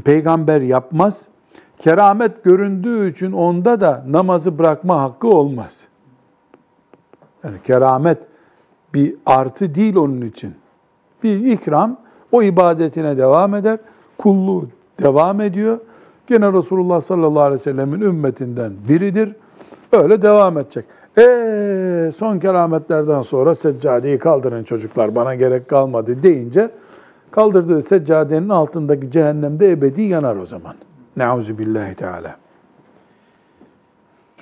[0.05, 1.27] peygamber yapmaz.
[1.79, 5.85] Keramet göründüğü için onda da namazı bırakma hakkı olmaz.
[7.45, 8.19] Yani keramet
[8.95, 10.55] bir artı değil onun için.
[11.23, 11.97] Bir ikram,
[12.33, 13.79] o ibadetine devam eder,
[14.19, 14.69] kulluğu
[15.03, 15.79] devam ediyor.
[16.27, 19.37] Gene Resulullah sallallahu aleyhi ve sellemin ümmetinden biridir.
[19.93, 20.85] Öyle devam edecek.
[21.19, 26.71] E son kerametlerden sonra seccadeyi kaldırın çocuklar bana gerek kalmadı deyince
[27.31, 30.75] kaldırdığı seccadenin altındaki cehennemde ebedi yanar o zaman.
[31.17, 32.37] Nauzu billahi teala.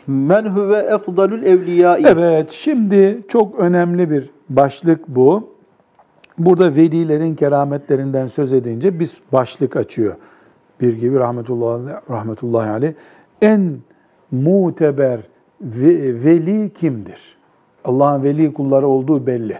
[0.07, 5.57] Men huve efdalul evliyai Evet, şimdi çok önemli bir başlık bu.
[6.39, 10.15] Burada velilerin kerametlerinden söz edince bir başlık açıyor.
[10.81, 12.93] Bir gibi rahmetullahi, rahmetullahi aleyh.
[13.43, 13.77] En
[14.31, 15.21] muteber
[15.61, 17.37] ve- veli kimdir?
[17.85, 19.59] Allah'ın veli kulları olduğu belli.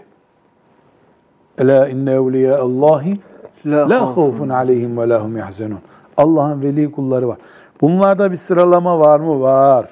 [1.57, 3.19] Ela inne evliya Allahi
[3.65, 5.79] La havfun aleyhim ve lahum yahzenun.
[6.17, 7.37] Allah'ın veli kulları var.
[7.81, 9.41] Bunlarda bir sıralama var mı?
[9.41, 9.89] Var.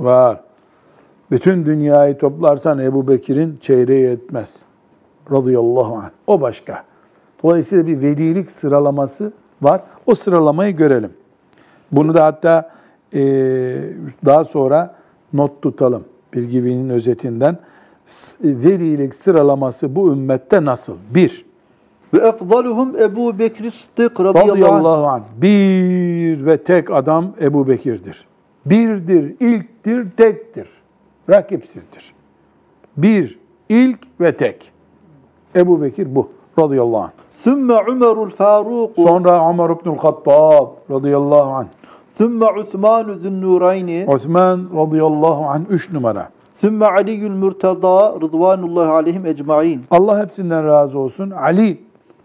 [0.00, 0.40] Var.
[1.30, 4.62] Bütün dünyayı toplarsan Ebu Bekir'in çeyreği etmez.
[5.32, 6.10] Radıyallahu anh.
[6.26, 6.84] O başka.
[7.42, 9.32] Dolayısıyla bir velilik sıralaması
[9.62, 9.80] var.
[10.06, 11.10] O sıralamayı görelim.
[11.92, 12.70] Bunu da hatta
[13.14, 13.20] e,
[14.24, 14.94] daha sonra
[15.32, 16.04] not tutalım.
[16.34, 17.58] Bir gibinin özetinden.
[18.06, 20.96] S- Velilik sıralaması bu ümmette nasıl?
[21.14, 21.44] Bir,
[22.14, 25.22] ve efdaluhum Ebu Bekir Sıddık radıyallahu anh.
[25.36, 28.26] Bir ve tek adam Ebu Bekir'dir.
[28.66, 30.68] Birdir, ilktir, tektir.
[31.30, 32.14] Rakipsizdir.
[32.96, 33.38] Bir,
[33.68, 34.72] ilk ve tek.
[35.56, 36.30] Ebu Bekir bu.
[36.58, 37.10] Radıyallahu anh.
[37.30, 41.66] Sümme Ömerul Faruk Sonra Ömer ibnül Hattab radıyallahu anh.
[42.18, 46.28] sümme Osman Zünnurayni Osman radıyallahu anh üç numara.
[46.54, 51.30] sümme Aliyyül Mürtada rıdvanullahi aleyhim ecmain Allah hepsinden razı olsun.
[51.30, 51.80] Ali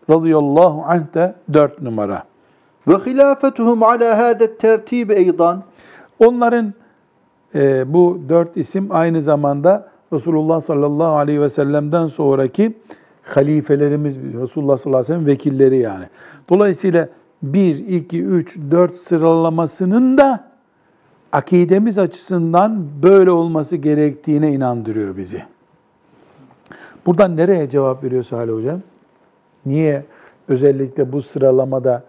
[0.10, 2.24] radıyallahu anh de dört numara.
[2.88, 5.64] ve hilafetuhum ala hâde tertib eydan
[6.20, 6.74] Onların
[7.56, 12.74] e, bu dört isim aynı zamanda Resulullah sallallahu aleyhi ve sellem'den sonraki
[13.24, 16.06] halifelerimiz, Resulullah sallallahu aleyhi ve sellem vekilleri yani.
[16.50, 17.10] Dolayısıyla
[17.44, 20.50] 1, 2, 3, 4 sıralamasının da
[21.32, 25.44] akidemiz açısından böyle olması gerektiğine inandırıyor bizi.
[27.06, 28.82] Buradan nereye cevap veriyor Salih Hocam?
[29.66, 30.06] Niye
[30.48, 32.04] özellikle bu sıralamada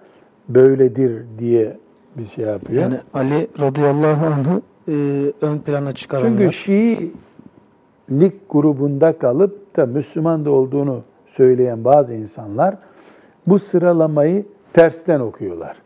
[0.49, 1.77] böyledir diye
[2.17, 2.83] bir şey yapıyor?
[2.83, 4.93] Yani Ali radıyallahu anh'ı e,
[5.41, 6.39] ön plana çıkaranlar.
[6.39, 12.77] Çünkü Şiilik grubunda kalıp da Müslüman da olduğunu söyleyen bazı insanlar
[13.47, 15.77] bu sıralamayı tersten okuyorlar.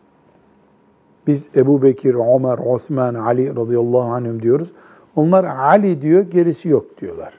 [1.27, 4.73] Biz Ebu Bekir, Ömer, Osman, Ali radıyallahu anhüm diyoruz.
[5.17, 7.35] Onlar Ali diyor, gerisi yok diyorlar.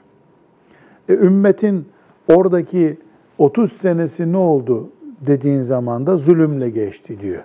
[1.08, 1.88] E, ümmetin
[2.28, 2.98] oradaki
[3.38, 4.88] 30 senesi ne oldu
[5.26, 7.44] dediğin zaman da zulümle geçti diyor.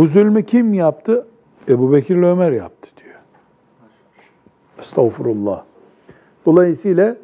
[0.00, 1.26] Bu zulmü kim yaptı?
[1.68, 3.14] Ebu Bekir ile Ömer yaptı diyor.
[4.80, 5.62] Estağfurullah.
[6.46, 7.16] Dolayısıyla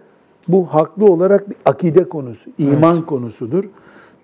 [0.48, 3.64] bu haklı olarak bir akide konusu, iman konusudur.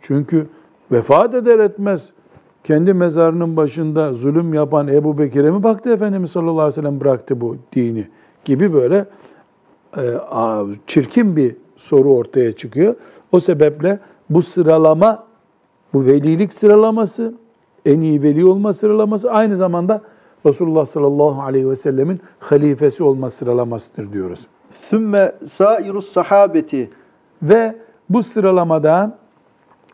[0.01, 0.47] Çünkü
[0.93, 2.09] vefat eder etmez
[2.65, 7.41] kendi mezarının başında zulüm yapan Ebu Bekir'e mi baktı Efendimiz sallallahu aleyhi ve sellem bıraktı
[7.41, 8.07] bu dini
[8.45, 9.07] gibi böyle
[9.97, 12.95] e, a, çirkin bir soru ortaya çıkıyor.
[13.33, 13.99] O sebeple
[14.31, 15.27] bu sıralama,
[15.95, 17.42] bu velilik sıralaması,
[17.87, 20.01] en iyi veli olma sıralaması aynı zamanda
[20.47, 24.47] Resulullah sallallahu aleyhi ve sellemin halifesi olma sıralamasıdır diyoruz.
[24.75, 26.91] Sümme sairus sahabeti
[27.43, 27.75] Ve
[28.11, 29.19] bu sıralamada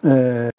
[0.05, 0.51] e,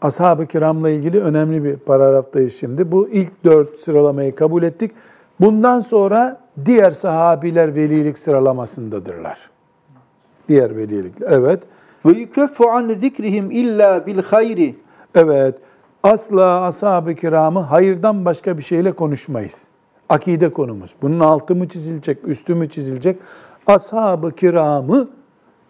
[0.00, 2.92] ashab-ı kiramla ilgili önemli bir paragraftayız şimdi.
[2.92, 4.92] Bu ilk dört sıralamayı kabul ettik.
[5.40, 9.50] Bundan sonra diğer sahabiler velilik sıralamasındadırlar.
[10.48, 11.14] Diğer velilik.
[11.20, 11.62] Evet.
[12.06, 14.76] ve yukeffu an zikrihim illa bil hayri
[15.14, 15.54] Evet.
[16.02, 19.68] Asla ashab-ı kiramı hayırdan başka bir şeyle konuşmayız.
[20.08, 20.94] Akide konumuz.
[21.02, 23.18] Bunun altı mı çizilecek, üstü mü çizilecek?
[23.66, 25.08] Ashab-ı kiramı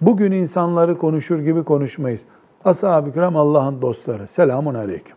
[0.00, 2.24] bugün insanları konuşur gibi konuşmayız.
[2.64, 4.26] Ashab-ı kiram Allah'ın dostları.
[4.26, 5.16] Selamun aleyküm.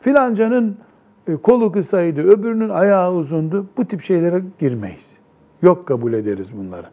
[0.00, 0.78] Filancanın
[1.26, 3.66] e, kolu kısaydı, öbürünün ayağı uzundu.
[3.76, 5.10] Bu tip şeylere girmeyiz.
[5.62, 6.86] Yok kabul ederiz bunları.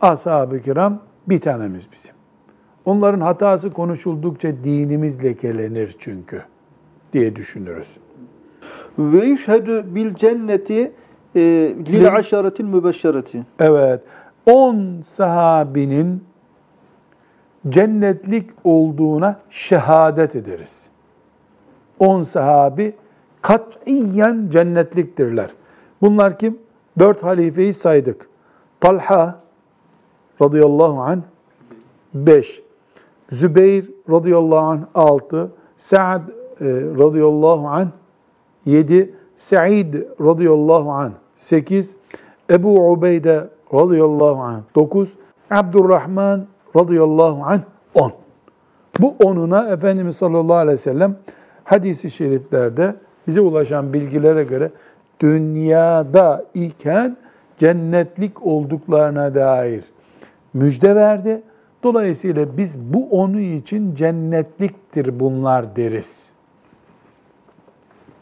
[0.00, 2.14] Ashab-ı kiram bir tanemiz bizim.
[2.84, 6.42] Onların hatası konuşuldukça dinimiz lekelenir çünkü
[7.12, 7.96] diye düşünürüz.
[8.98, 10.92] ve yüşhedü bil cenneti
[11.34, 11.40] e,
[11.86, 13.46] lil aşaretil mübeşşereti.
[13.58, 14.00] Evet,
[14.46, 16.24] 10 sahabinin
[17.68, 20.86] cennetlik olduğuna şehadet ederiz.
[21.98, 22.94] 10 sahabi
[23.42, 25.50] katiyen cennetliktirler.
[26.02, 26.58] Bunlar kim?
[26.98, 28.28] Dört halifeyi saydık.
[28.80, 29.40] Talha
[30.42, 31.22] radıyallahu anh
[32.14, 32.62] 5.
[33.30, 35.52] Zübeyir radıyallahu anh 6.
[35.76, 36.41] Sa'd
[36.98, 37.88] radıyallahu anh
[38.66, 39.14] 7.
[39.36, 41.96] Sa'id radıyallahu anh 8.
[42.50, 45.12] Ebu Ubeyde radıyallahu anh 9.
[45.50, 46.46] Abdurrahman
[46.76, 47.60] radıyallahu anh
[47.94, 48.12] 10.
[49.00, 51.16] Bu onuna Efendimiz sallallahu aleyhi ve sellem
[51.64, 52.94] hadisi şeriflerde
[53.26, 54.70] bize ulaşan bilgilere göre
[55.20, 57.16] dünyada iken
[57.58, 59.84] cennetlik olduklarına dair
[60.54, 61.42] müjde verdi.
[61.82, 66.31] Dolayısıyla biz bu onu için cennetliktir bunlar deriz.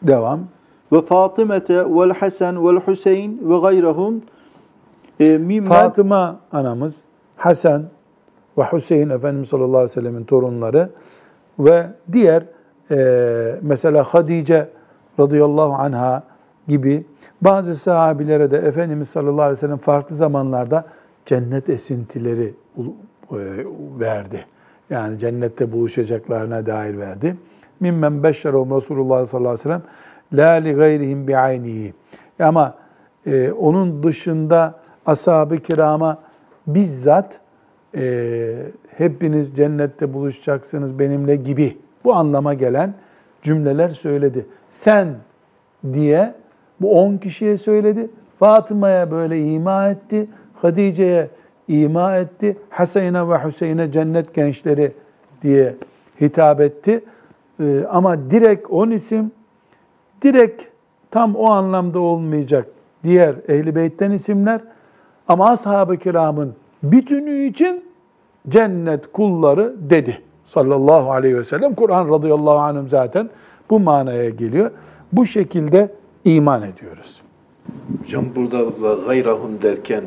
[0.01, 0.39] Devam.
[0.91, 4.21] Ve Fatımete vel Hasan vel Hüseyin ve gayrahum
[5.19, 7.03] e, mimmen Fatıma anamız,
[7.37, 7.85] Hasan
[8.57, 10.89] ve Hüseyin Efendimiz sallallahu aleyhi ve sellemin torunları
[11.59, 12.43] ve diğer
[12.91, 14.69] e, mesela Hadice
[15.19, 16.23] radıyallahu anha
[16.67, 17.05] gibi
[17.41, 20.85] bazı sahabilere de Efendimiz sallallahu aleyhi ve sellem farklı zamanlarda
[21.25, 23.37] cennet esintileri e,
[23.99, 24.45] verdi.
[24.89, 27.35] Yani cennette buluşacaklarına dair verdi.
[27.81, 29.83] Mimmen beşşerahum Resulullah sallallahu aleyhi ve sellem
[30.33, 31.93] la li bi aynihi.
[32.39, 32.75] Ama
[33.25, 34.75] e, onun dışında
[35.05, 36.17] ashab-ı kirama
[36.67, 37.39] bizzat
[37.95, 38.55] e,
[38.97, 42.93] hepiniz cennette buluşacaksınız benimle gibi bu anlama gelen
[43.41, 44.45] cümleler söyledi.
[44.71, 45.07] Sen
[45.93, 46.33] diye
[46.81, 48.09] bu on kişiye söyledi.
[48.39, 50.27] Fatıma'ya böyle ima etti.
[50.53, 51.29] Hadice'ye
[51.67, 52.57] ima etti.
[52.69, 54.91] Hasan'a ve Hüseyin'e cennet gençleri
[55.43, 55.75] diye
[56.21, 57.03] hitap etti.
[57.61, 59.31] Ee, ama direkt on isim,
[60.21, 60.63] direkt
[61.11, 62.67] tam o anlamda olmayacak
[63.03, 64.61] diğer ehli beytten isimler.
[65.27, 66.53] Ama ashab-ı kiramın
[66.83, 67.83] bütünü için
[68.49, 71.75] cennet kulları dedi sallallahu aleyhi ve sellem.
[71.75, 73.29] Kur'an radıyallahu anhüm zaten
[73.69, 74.71] bu manaya geliyor.
[75.11, 75.91] Bu şekilde
[76.25, 77.21] iman ediyoruz.
[78.01, 78.63] Hocam burada
[79.07, 80.03] gayrahum derken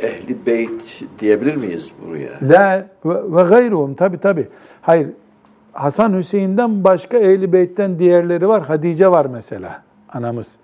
[0.00, 2.30] e, ehli beyt diyebilir miyiz buraya?
[2.42, 4.48] La ve, ve gayruhum tabi tabi.
[4.82, 5.08] Hayır
[5.72, 8.62] Hasan Hüseyin'den başka ehli beytten diğerleri var.
[8.62, 10.56] Hadice var mesela anamız.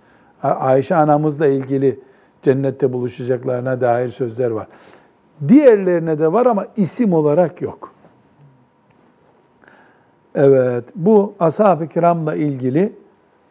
[0.42, 2.00] Ayşe anamızla ilgili
[2.42, 4.66] cennette buluşacaklarına dair sözler var.
[5.48, 7.92] Diğerlerine de var ama isim olarak yok.
[10.34, 12.92] Evet, bu ashab-ı kiramla ilgili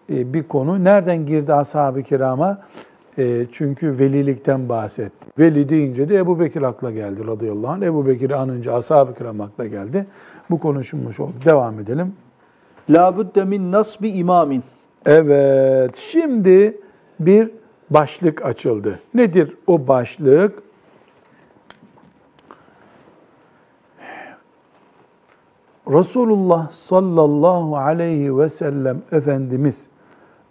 [0.10, 0.84] e, bir konu.
[0.84, 2.62] Nereden girdi ashab-ı kirama?
[3.18, 5.28] E, çünkü velilikten bahsetti.
[5.39, 7.82] Veli deyince de Ebu Bekir akla geldi radıyallahu anh.
[7.82, 10.05] Ebu Bekir'i anınca ashab-ı kiram akla geldi.
[10.49, 11.33] Bu konuşulmuş oldu.
[11.45, 12.13] Devam edelim.
[12.89, 14.63] La budde min nasbi imamin.
[15.05, 16.77] Evet, şimdi
[17.19, 17.51] bir
[17.89, 18.99] başlık açıldı.
[19.13, 20.63] Nedir o başlık?
[25.89, 29.87] Resulullah sallallahu aleyhi ve sellem Efendimiz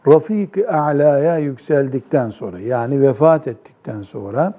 [0.09, 4.55] Rafik-i A'la'ya yükseldikten sonra yani vefat ettikten sonra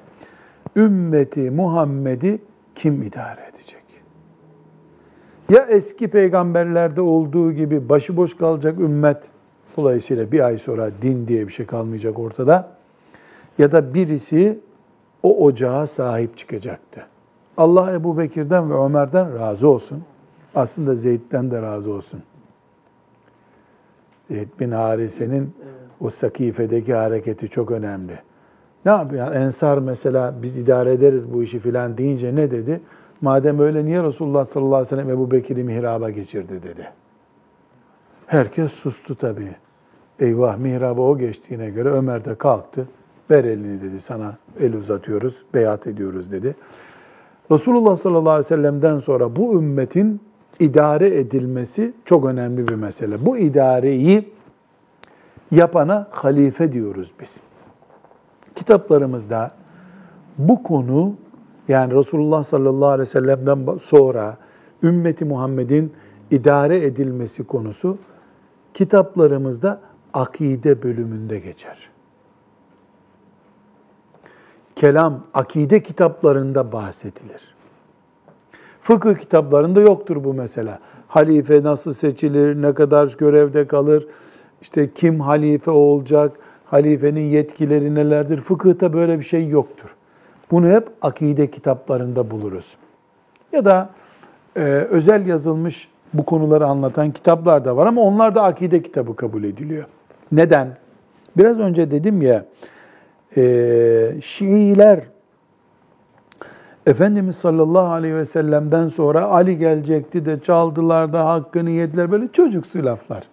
[0.76, 2.42] ümmeti Muhammed'i
[2.76, 3.57] kim idare edecek?
[5.50, 9.24] Ya eski peygamberlerde olduğu gibi başıboş kalacak ümmet,
[9.78, 12.72] dolayısıyla bir ay sonra din diye bir şey kalmayacak ortada,
[13.58, 14.60] ya da birisi
[15.24, 17.06] o ocağa sahip çıkacaktı.
[17.58, 20.04] Allah Ebu Bekir'den ve Ömer'den razı olsun.
[20.56, 22.24] Aslında Zeyd'den de razı olsun.
[24.32, 25.54] Zeyd bin Harise'nin
[26.02, 28.20] o sakifedeki hareketi çok önemli.
[28.86, 29.26] Ne yapıyor?
[29.26, 32.82] Yani Ensar mesela biz idare ederiz bu işi filan deyince ne dedi?
[33.22, 36.90] Madem öyle niye Resulullah sallallahu aleyhi ve sellem Ebu Bekir'i mihraba geçirdi dedi.
[38.28, 39.56] Herkes sustu tabii.
[40.20, 42.88] Eyvah mihraba o geçtiğine göre Ömer de kalktı.
[43.32, 46.56] Ver elini dedi sana el uzatıyoruz, beyat ediyoruz dedi.
[47.52, 50.22] Resulullah sallallahu aleyhi ve sellem'den sonra bu ümmetin
[50.60, 53.26] idare edilmesi çok önemli bir mesele.
[53.26, 54.30] Bu idareyi
[55.52, 57.40] yapana halife diyoruz biz.
[58.56, 59.52] Kitaplarımızda
[60.38, 61.16] bu konu
[61.68, 64.38] yani Resulullah sallallahu aleyhi ve sellem'den sonra
[64.84, 65.94] ümmeti Muhammed'in
[66.32, 67.98] idare edilmesi konusu
[68.74, 69.82] kitaplarımızda
[70.14, 71.90] akide bölümünde geçer.
[74.76, 77.56] Kelam, akide kitaplarında bahsedilir.
[78.82, 80.80] Fıkıh kitaplarında yoktur bu mesela.
[81.08, 84.08] Halife nasıl seçilir, ne kadar görevde kalır,
[84.62, 88.42] işte kim halife olacak, halifenin yetkileri nelerdir?
[88.42, 89.97] Fıkıhta böyle bir şey yoktur.
[90.52, 92.78] Bunu hep akide kitaplarında buluruz.
[93.52, 93.90] Ya da
[94.56, 99.44] e, özel yazılmış bu konuları anlatan kitaplar da var ama onlar da akide kitabı kabul
[99.44, 99.86] ediliyor.
[100.32, 100.78] Neden?
[101.38, 102.46] Biraz önce dedim ya,
[103.38, 105.04] e, Şiiler
[106.88, 112.12] Efendimiz sallallahu aleyhi ve sellem'den sonra Ali gelecekti de çaldılar da hakkını yediler.
[112.12, 113.24] Böyle çocuksu laflar.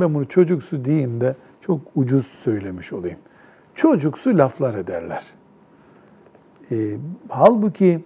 [0.00, 3.18] Ben bunu çocuksu diyeyim de çok ucuz söylemiş olayım.
[3.74, 5.22] Çocuksu laflar ederler.
[6.70, 6.96] E,
[7.28, 8.04] halbuki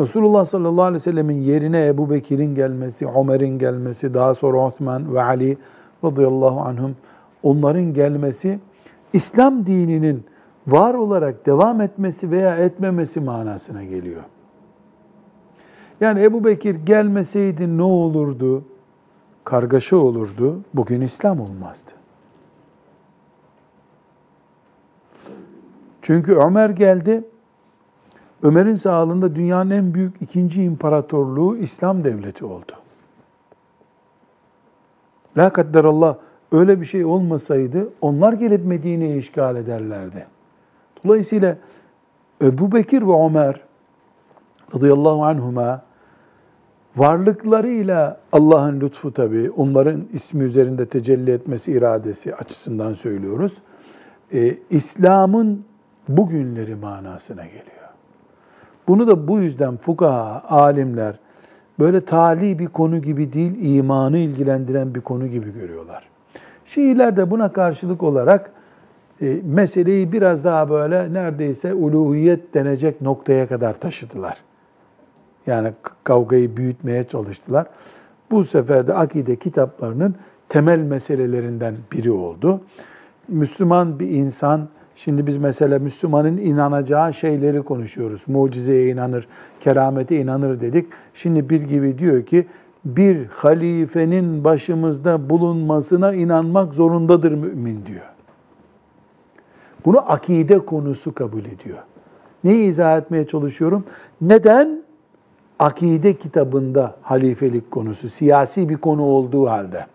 [0.00, 5.22] Resulullah sallallahu aleyhi ve sellemin yerine Ebu Bekir'in gelmesi, Ömer'in gelmesi, daha sonra Osman ve
[5.22, 5.58] Ali
[6.04, 6.96] radıyallahu anhum
[7.42, 8.58] onların gelmesi
[9.12, 10.24] İslam dininin
[10.66, 14.22] var olarak devam etmesi veya etmemesi manasına geliyor.
[16.00, 18.64] Yani Ebu Bekir gelmeseydi ne olurdu?
[19.44, 20.60] Kargaşa olurdu.
[20.74, 21.90] Bugün İslam olmazdı.
[26.02, 27.24] Çünkü Ömer geldi.
[28.42, 32.72] Ömer'in sağlığında dünyanın en büyük ikinci imparatorluğu İslam devleti oldu.
[35.36, 36.16] La kadderallah
[36.52, 40.26] öyle bir şey olmasaydı onlar gelip Medine'yi işgal ederlerdi.
[41.04, 41.56] Dolayısıyla
[42.42, 43.60] Ebu Bekir ve Ömer
[44.74, 45.82] radıyallahu anhuma
[46.96, 53.52] varlıklarıyla Allah'ın lütfu tabi, onların ismi üzerinde tecelli etmesi iradesi açısından söylüyoruz.
[54.32, 55.64] Ee, İslam'ın
[56.08, 57.75] bugünleri manasına geliyor.
[58.88, 61.18] Bunu da bu yüzden fukaha, alimler
[61.78, 66.08] böyle tali bir konu gibi değil, imanı ilgilendiren bir konu gibi görüyorlar.
[66.66, 68.50] Şiiler de buna karşılık olarak
[69.22, 74.36] e, meseleyi biraz daha böyle neredeyse uluhiyet denecek noktaya kadar taşıdılar.
[75.46, 75.72] Yani
[76.04, 77.66] kavgayı büyütmeye çalıştılar.
[78.30, 80.14] Bu sefer de akide kitaplarının
[80.48, 82.60] temel meselelerinden biri oldu.
[83.28, 88.22] Müslüman bir insan, şimdi biz mesela Müslümanın inanacağı şeyleri konuşuyoruz.
[88.26, 89.28] Mucizeye inanır,
[89.60, 90.86] keramete inanır dedik.
[91.14, 92.46] Şimdi bir gibi diyor ki,
[92.84, 98.04] bir halifenin başımızda bulunmasına inanmak zorundadır mümin diyor.
[99.84, 101.78] Bunu akide konusu kabul ediyor.
[102.44, 103.84] Neyi izah etmeye çalışıyorum?
[104.20, 104.82] Neden
[105.58, 109.86] akide kitabında halifelik konusu siyasi bir konu olduğu halde?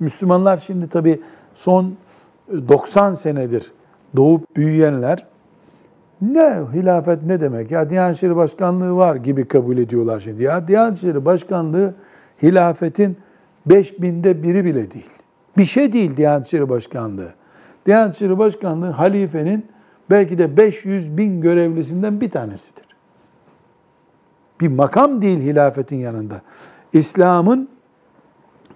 [0.00, 1.20] Müslümanlar şimdi tabii
[1.54, 1.94] son
[2.68, 3.72] 90 senedir
[4.16, 5.26] doğup büyüyenler
[6.22, 10.42] ne hilafet ne demek ya Diyanet İşleri Başkanlığı var gibi kabul ediyorlar şimdi.
[10.42, 11.94] Ya Diyanet İşleri Başkanlığı
[12.42, 13.16] hilafetin
[13.66, 15.10] beş binde biri bile değil.
[15.58, 17.34] Bir şey değil Diyanet İşleri Başkanlığı.
[17.86, 19.66] Diyanet İşleri Başkanlığı halifenin
[20.10, 22.84] belki de 500 bin görevlisinden bir tanesidir.
[24.60, 26.40] Bir makam değil hilafetin yanında.
[26.92, 27.68] İslam'ın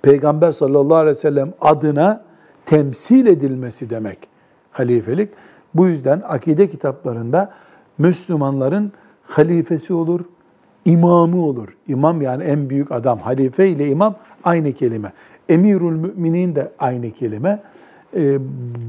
[0.03, 2.25] Peygamber sallallahu aleyhi ve sellem adına
[2.67, 4.28] temsil edilmesi demek
[4.79, 5.29] halifelik.
[5.75, 7.53] Bu yüzden akide kitaplarında
[7.99, 10.21] Müslümanların halifesi olur,
[10.85, 11.69] imamı olur.
[11.89, 13.19] İmam yani en büyük adam.
[13.19, 14.15] Halife ile imam
[14.45, 15.13] aynı kelime.
[15.49, 17.63] Emirül müminin de aynı kelime.
[18.17, 18.39] Ee,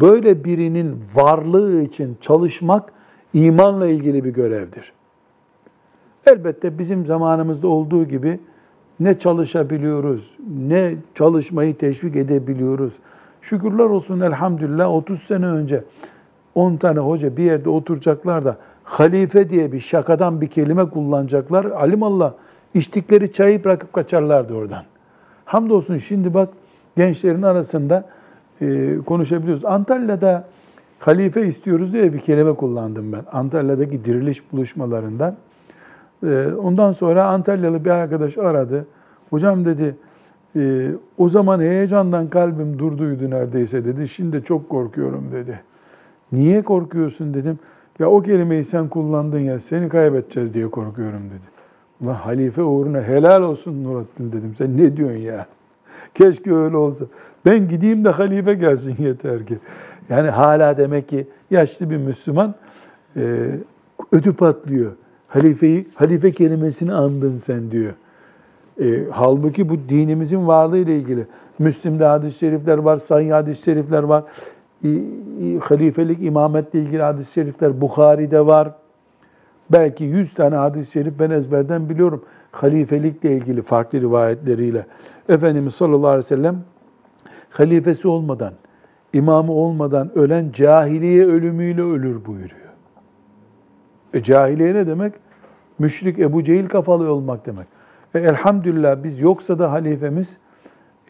[0.02, 2.92] Böyle birinin varlığı için çalışmak
[3.34, 4.94] imanla ilgili bir görevdir.
[6.26, 8.40] Elbette bizim zamanımızda olduğu gibi
[9.00, 10.38] ne çalışabiliyoruz,
[10.68, 12.94] ne çalışmayı teşvik edebiliyoruz.
[13.42, 15.84] Şükürler olsun elhamdülillah 30 sene önce
[16.56, 21.66] 10 tane hoca bir yerde oturacaklar da halife diye bir şakadan bir kelime kullanacaklar.
[21.66, 22.34] Alimallah
[22.74, 24.84] içtikleri çayı bırakıp kaçarlardı oradan.
[25.46, 26.50] Hamdolsun şimdi bak
[26.98, 28.06] gençlerin arasında
[28.62, 29.66] e, konuşabiliyoruz.
[29.66, 30.48] Antalya'da
[31.00, 33.22] halife istiyoruz diye bir kelime kullandım ben.
[33.32, 35.36] Antalya'daki diriliş buluşmalarından.
[36.24, 38.88] E, ondan sonra Antalyalı bir arkadaş aradı.
[39.30, 39.96] Hocam dedi,
[40.56, 44.08] e, o zaman heyecandan kalbim durduydu neredeyse dedi.
[44.08, 45.60] Şimdi çok korkuyorum dedi.
[46.32, 47.60] Niye korkuyorsun dedim.
[48.00, 51.60] Ya o kelimeyi sen kullandın ya seni kaybedeceğiz diye korkuyorum dedi.
[52.02, 54.54] Ulan halife uğruna helal olsun Nurattin dedim.
[54.58, 55.46] Sen ne diyorsun ya?
[56.16, 57.06] Keşke öyle olsa.
[57.46, 59.58] Ben gideyim de halife gelsin yeter ki.
[60.10, 62.56] Yani hala demek ki yaşlı bir Müslüman
[63.16, 63.50] e,
[64.12, 64.92] ödü patlıyor.
[65.28, 67.94] Halifeyi, halife kelimesini andın sen diyor.
[68.82, 71.28] E, halbuki bu dinimizin varlığı ile ilgili.
[71.60, 74.24] Müslim'de hadis-i şerifler var, sahih hadis-i şerifler var.
[74.84, 78.72] E, e, halifelik, imametle ilgili hadis-i şerifler Bukhari'de var.
[79.72, 82.24] Belki 100 tane hadis-i şerif ben ezberden biliyorum.
[82.52, 84.86] Halifelikle ilgili farklı rivayetleriyle.
[85.30, 86.64] Efendimiz sallallahu aleyhi ve sellem
[87.50, 88.54] halifesi olmadan,
[89.14, 92.70] imamı olmadan ölen cahiliye ölümüyle ölür buyuruyor.
[94.14, 95.14] E cahiliye ne demek?
[95.80, 97.79] Müşrik Ebu Cehil kafalı olmak demek.
[98.16, 100.38] E, elhamdülillah biz yoksa da halifemiz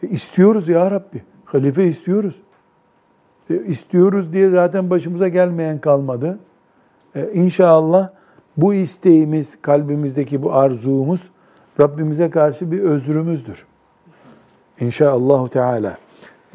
[0.02, 1.22] e, istiyoruz ya Rabbi.
[1.44, 2.36] Halife istiyoruz.
[3.50, 6.38] E, istiyoruz diye zaten başımıza gelmeyen kalmadı.
[7.14, 8.10] E, inşallah
[8.56, 11.20] bu isteğimiz, kalbimizdeki bu arzumuz
[11.80, 13.66] Rabbimize karşı bir özrümüzdür.
[14.80, 15.98] İnşaallahu Teala.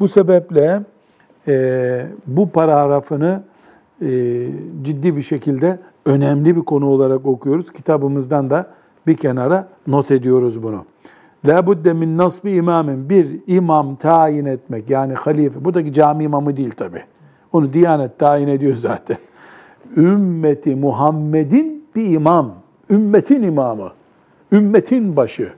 [0.00, 0.82] Bu sebeple
[1.48, 3.42] e, bu paragrafını
[4.02, 4.06] e,
[4.82, 7.72] ciddi bir şekilde önemli bir konu olarak okuyoruz.
[7.72, 8.66] Kitabımızdan da
[9.06, 10.84] bir kenara not ediyoruz bunu.
[11.44, 15.64] La budde min nasbi imamin bir imam tayin etmek yani halife.
[15.64, 17.02] Buradaki cami imamı değil tabi.
[17.52, 19.16] Onu Diyanet tayin ediyor zaten.
[19.96, 22.54] Ümmeti Muhammed'in bir imam.
[22.90, 23.92] Ümmetin imamı.
[24.52, 25.52] Ümmetin başı.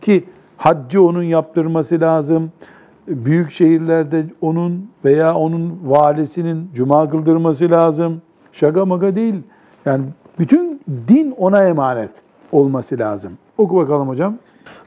[0.00, 0.24] Ki
[0.56, 2.52] haccı onun yaptırması lazım.
[3.08, 8.22] Büyük şehirlerde onun veya onun valisinin cuma kıldırması lazım.
[8.52, 9.34] Şaka maka değil.
[9.86, 10.04] Yani
[10.38, 10.69] bütün
[11.08, 12.10] din ona emanet
[12.52, 13.32] olması lazım.
[13.58, 14.34] Oku bakalım hocam.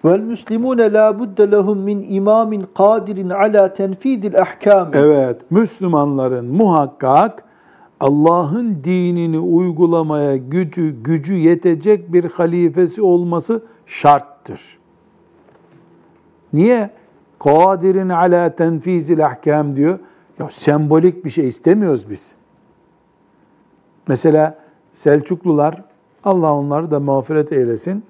[0.06, 4.90] Vel muslimune la budde lehum min imamin kadirin ala tenfidil ahkam.
[4.94, 7.44] Evet, Müslümanların muhakkak
[8.00, 14.80] Allah'ın dinini uygulamaya gücü, gücü yetecek bir halifesi olması şarttır.
[16.54, 16.90] Niye?
[17.40, 20.00] Kadirin ala tenfizil ahkam diyor.
[20.40, 22.32] Ya sembolik bir şey istemiyoruz biz.
[24.08, 25.84] Mesela Selçuklular,
[26.24, 28.06] Allah onları da mağfiret eylesin,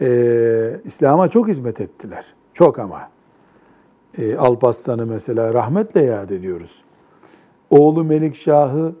[0.00, 2.24] e, İslam'a çok hizmet ettiler.
[2.54, 3.08] Çok ama.
[4.18, 6.82] E, Alparslan'ı mesela rahmetle yad ediyoruz.
[7.70, 8.92] Oğlu Melikşah'ı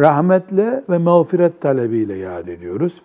[0.00, 3.02] rahmetle ve mağfiret talebiyle yad ediyoruz.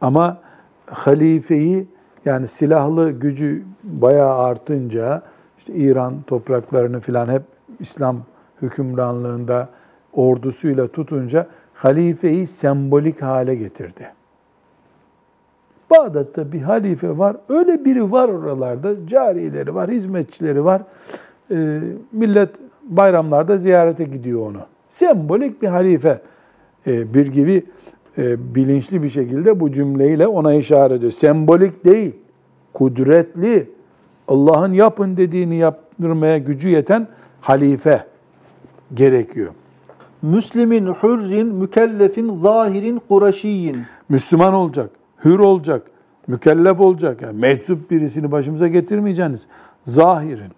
[0.00, 0.38] Ama
[0.86, 1.86] halifeyi
[2.24, 5.22] yani silahlı gücü bayağı artınca
[5.58, 7.42] işte İran topraklarını filan hep
[7.80, 8.22] İslam
[8.62, 9.68] hükümranlığında
[10.12, 14.12] ordusuyla tutunca halifeyi sembolik hale getirdi.
[15.90, 17.36] Bağdat'ta bir halife var.
[17.48, 19.06] Öyle biri var oralarda.
[19.06, 20.82] Carileri var, hizmetçileri var.
[21.50, 21.80] E,
[22.12, 22.50] millet
[22.82, 24.60] bayramlarda ziyarete gidiyor onu.
[24.90, 26.20] Sembolik bir halife.
[26.86, 27.64] E, bir gibi
[28.18, 31.12] e, bilinçli bir şekilde bu cümleyle ona işaret ediyor.
[31.12, 32.12] Sembolik değil,
[32.74, 33.70] kudretli,
[34.28, 37.08] Allah'ın yapın dediğini yaptırmaya gücü yeten
[37.40, 38.04] halife
[38.94, 39.52] gerekiyor.
[40.22, 43.76] Müslimin, hürrin, mükellefin, zahirin, kureşiyin.
[44.08, 44.90] Müslüman olacak,
[45.24, 45.90] hür olacak,
[46.26, 47.22] mükellef olacak.
[47.22, 49.46] Yani meczup birisini başımıza getirmeyeceksiniz.
[49.84, 50.52] Zahirin,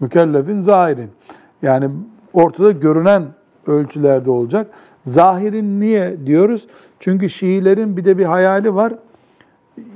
[0.00, 1.10] mükellefin zahirin.
[1.62, 1.90] Yani
[2.32, 3.22] ortada görünen
[3.66, 4.70] ölçülerde olacak.
[5.04, 6.66] Zahirin niye diyoruz?
[7.00, 8.94] Çünkü Şiilerin bir de bir hayali var.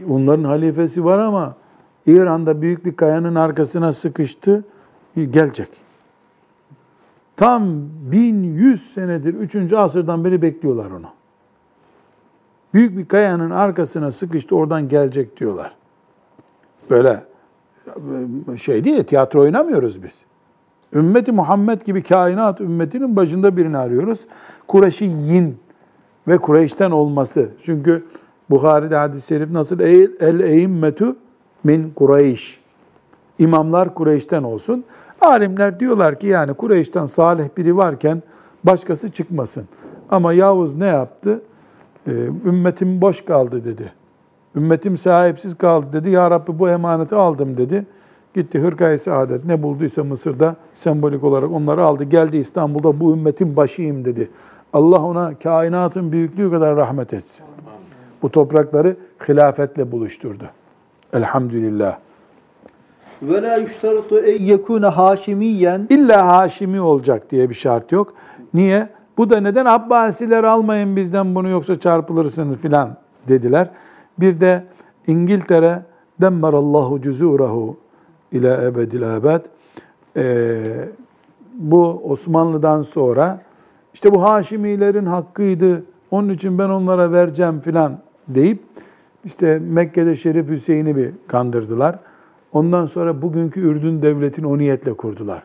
[0.09, 1.55] Onların halifesi var ama
[2.07, 4.65] İran'da büyük bir kayanın arkasına sıkıştı.
[5.15, 5.69] Gelecek.
[7.37, 7.63] Tam
[8.13, 9.73] 1100 senedir, 3.
[9.73, 11.16] asırdan beri bekliyorlar onu.
[12.75, 15.77] Büyük bir kayanın arkasına sıkıştı, oradan gelecek diyorlar.
[16.91, 17.23] Böyle
[18.57, 20.25] şey değil, tiyatro oynamıyoruz biz.
[20.95, 24.21] Ümmeti Muhammed gibi kainat ümmetinin başında birini arıyoruz.
[24.69, 25.59] Kureyşiyin
[26.29, 27.49] ve Kureyş'ten olması.
[27.65, 28.05] Çünkü
[28.51, 29.81] Bukhari'de hadis-i şerif nasıl?
[29.81, 31.17] El eimmetu
[31.65, 32.61] min Kureyş.
[33.39, 34.85] İmamlar Kureyş'ten olsun.
[35.21, 38.23] Alimler diyorlar ki yani Kureyş'ten salih biri varken
[38.65, 39.65] başkası çıkmasın.
[40.11, 41.43] Ama Yavuz ne yaptı?
[42.07, 42.11] Ee,
[42.45, 43.93] ümmetim boş kaldı dedi.
[44.57, 46.11] Ümmetim sahipsiz kaldı dedi.
[46.11, 47.87] Ya Rabbi bu emaneti aldım dedi.
[48.35, 52.05] Gitti hırkayı saadet ne bulduysa Mısır'da sembolik olarak onları aldı.
[52.05, 54.31] Geldi İstanbul'da bu ümmetin başıyım dedi.
[54.73, 57.47] Allah ona kainatın büyüklüğü kadar rahmet etsin.
[58.23, 58.97] Bu toprakları
[59.29, 60.45] hilafetle buluşturdu.
[61.13, 61.99] Elhamdülillah.
[63.23, 68.15] Ve la yüşteratu en yekune haşimiyen İlla Haşimi olacak diye bir şart yok.
[68.55, 68.89] Niye?
[69.17, 72.97] Bu da neden Abbasiler almayın bizden bunu yoksa çarpılırsınız filan
[73.29, 73.71] dediler.
[74.21, 74.65] Bir de
[75.07, 75.83] İngiltere
[76.21, 77.77] demmerallahu cuzurahu
[78.33, 79.45] ila ebedil abad.
[80.17, 80.89] Ee,
[81.55, 83.41] bu Osmanlı'dan sonra
[83.95, 85.85] işte bu Haşimilerin hakkıydı.
[86.11, 87.99] Onun için ben onlara vereceğim filan
[88.29, 88.63] deyip
[89.25, 91.99] işte Mekke'de Şerif Hüseyin'i bir kandırdılar.
[92.53, 95.43] Ondan sonra bugünkü Ürdün devletini o niyetle kurdular.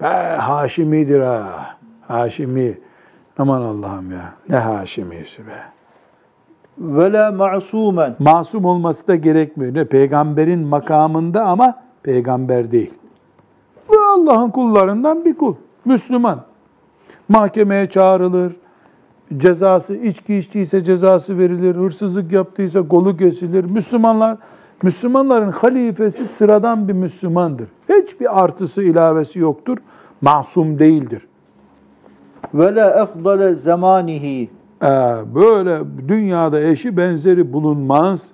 [0.00, 1.76] Be Haşimidir ha.
[2.08, 2.78] Haşimi.
[3.38, 4.32] Aman Allah'ım ya.
[4.48, 5.62] Ne Haşimisi be.
[6.78, 9.74] ve la ma'sumen Masum olması da gerekmiyor.
[9.74, 9.84] Ne?
[9.84, 12.92] Peygamberin makamında ama peygamber değil.
[13.88, 15.54] Bu Allah'ın kullarından bir kul.
[15.84, 16.40] Müslüman.
[17.28, 18.56] Mahkemeye çağrılır.
[19.36, 21.74] Cezası, içki içtiyse cezası verilir.
[21.76, 23.64] Hırsızlık yaptıysa kolu kesilir.
[23.70, 24.38] Müslümanlar,
[24.82, 27.68] Müslümanların halifesi sıradan bir Müslümandır.
[27.88, 29.78] Hiçbir artısı, ilavesi yoktur.
[30.20, 31.26] Masum değildir.
[32.54, 34.50] Ve la efdale zamanihi
[34.82, 34.86] Ee,
[35.34, 35.78] böyle
[36.08, 38.26] dünyada eşi benzeri bulunmaz.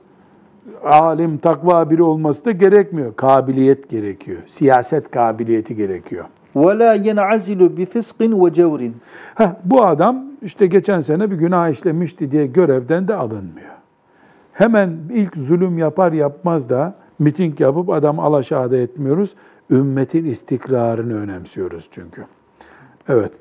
[0.85, 3.17] Alim, takva biri olması da gerekmiyor.
[3.17, 4.39] Kabiliyet gerekiyor.
[4.47, 6.25] Siyaset kabiliyeti gerekiyor.
[6.57, 8.97] ve la yen'azilu bi fiskin ve cevrin
[9.65, 13.75] bu adam işte geçen sene bir günah işlemişti diye görevden de alınmıyor.
[14.53, 19.35] Hemen ilk zulüm yapar yapmaz da miting yapıp adam alaşağıda etmiyoruz.
[19.71, 22.25] Ümmetin istikrarını önemsiyoruz çünkü.
[23.09, 23.33] Evet.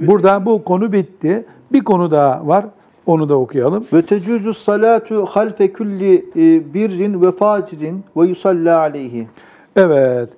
[0.00, 1.44] Burada bu konu bitti.
[1.72, 2.66] Bir konu daha var.
[3.06, 3.86] Onu da okuyalım.
[3.92, 9.28] ve tecuzu salatu halfe kulli e, birrin ve facirin ve yusalla aleyhi.
[9.76, 10.30] Evet.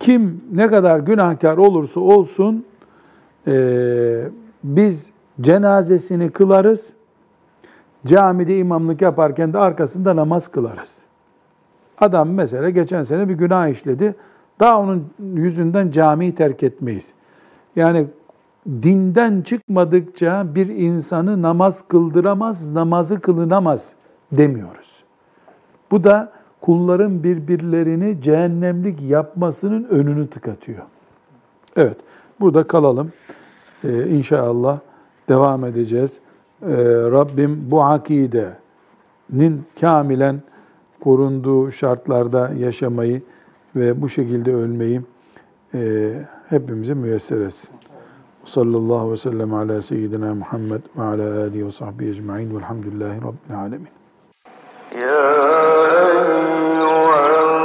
[0.00, 2.64] Kim ne kadar günahkar olursa olsun
[3.46, 4.28] eee,
[4.64, 5.10] biz
[5.40, 6.94] cenazesini kılarız.
[8.06, 10.98] Camide imamlık yaparken de arkasında namaz kılarız.
[11.98, 14.14] Adam mesela geçen sene bir günah işledi.
[14.60, 15.04] Daha onun
[15.34, 17.12] yüzünden camiyi terk etmeyiz.
[17.76, 18.06] Yani
[18.82, 23.92] dinden çıkmadıkça bir insanı namaz kıldıramaz, namazı kılınamaz
[24.32, 25.04] demiyoruz.
[25.90, 30.82] Bu da kulların birbirlerini cehennemlik yapmasının önünü tıkatıyor.
[31.76, 31.96] Evet,
[32.40, 33.12] burada kalalım.
[33.84, 34.78] Ee, inşallah
[35.28, 36.20] devam edeceğiz.
[36.62, 36.66] Ee,
[37.10, 40.42] Rabbim bu akidenin kamilen
[41.00, 43.22] korunduğu şartlarda yaşamayı
[43.76, 45.00] ve bu şekilde ölmeyi
[45.74, 46.12] e,
[46.48, 47.76] hepimizi müyesser etsin.
[48.44, 53.58] Sallallahu aleyhi ve sellem ala seyyidina Muhammed ve ala alihi ve sahbihi ecma'in velhamdülillahi rabbil
[53.58, 53.88] alemin.
[55.00, 55.22] Ya
[56.08, 57.55] eyyühe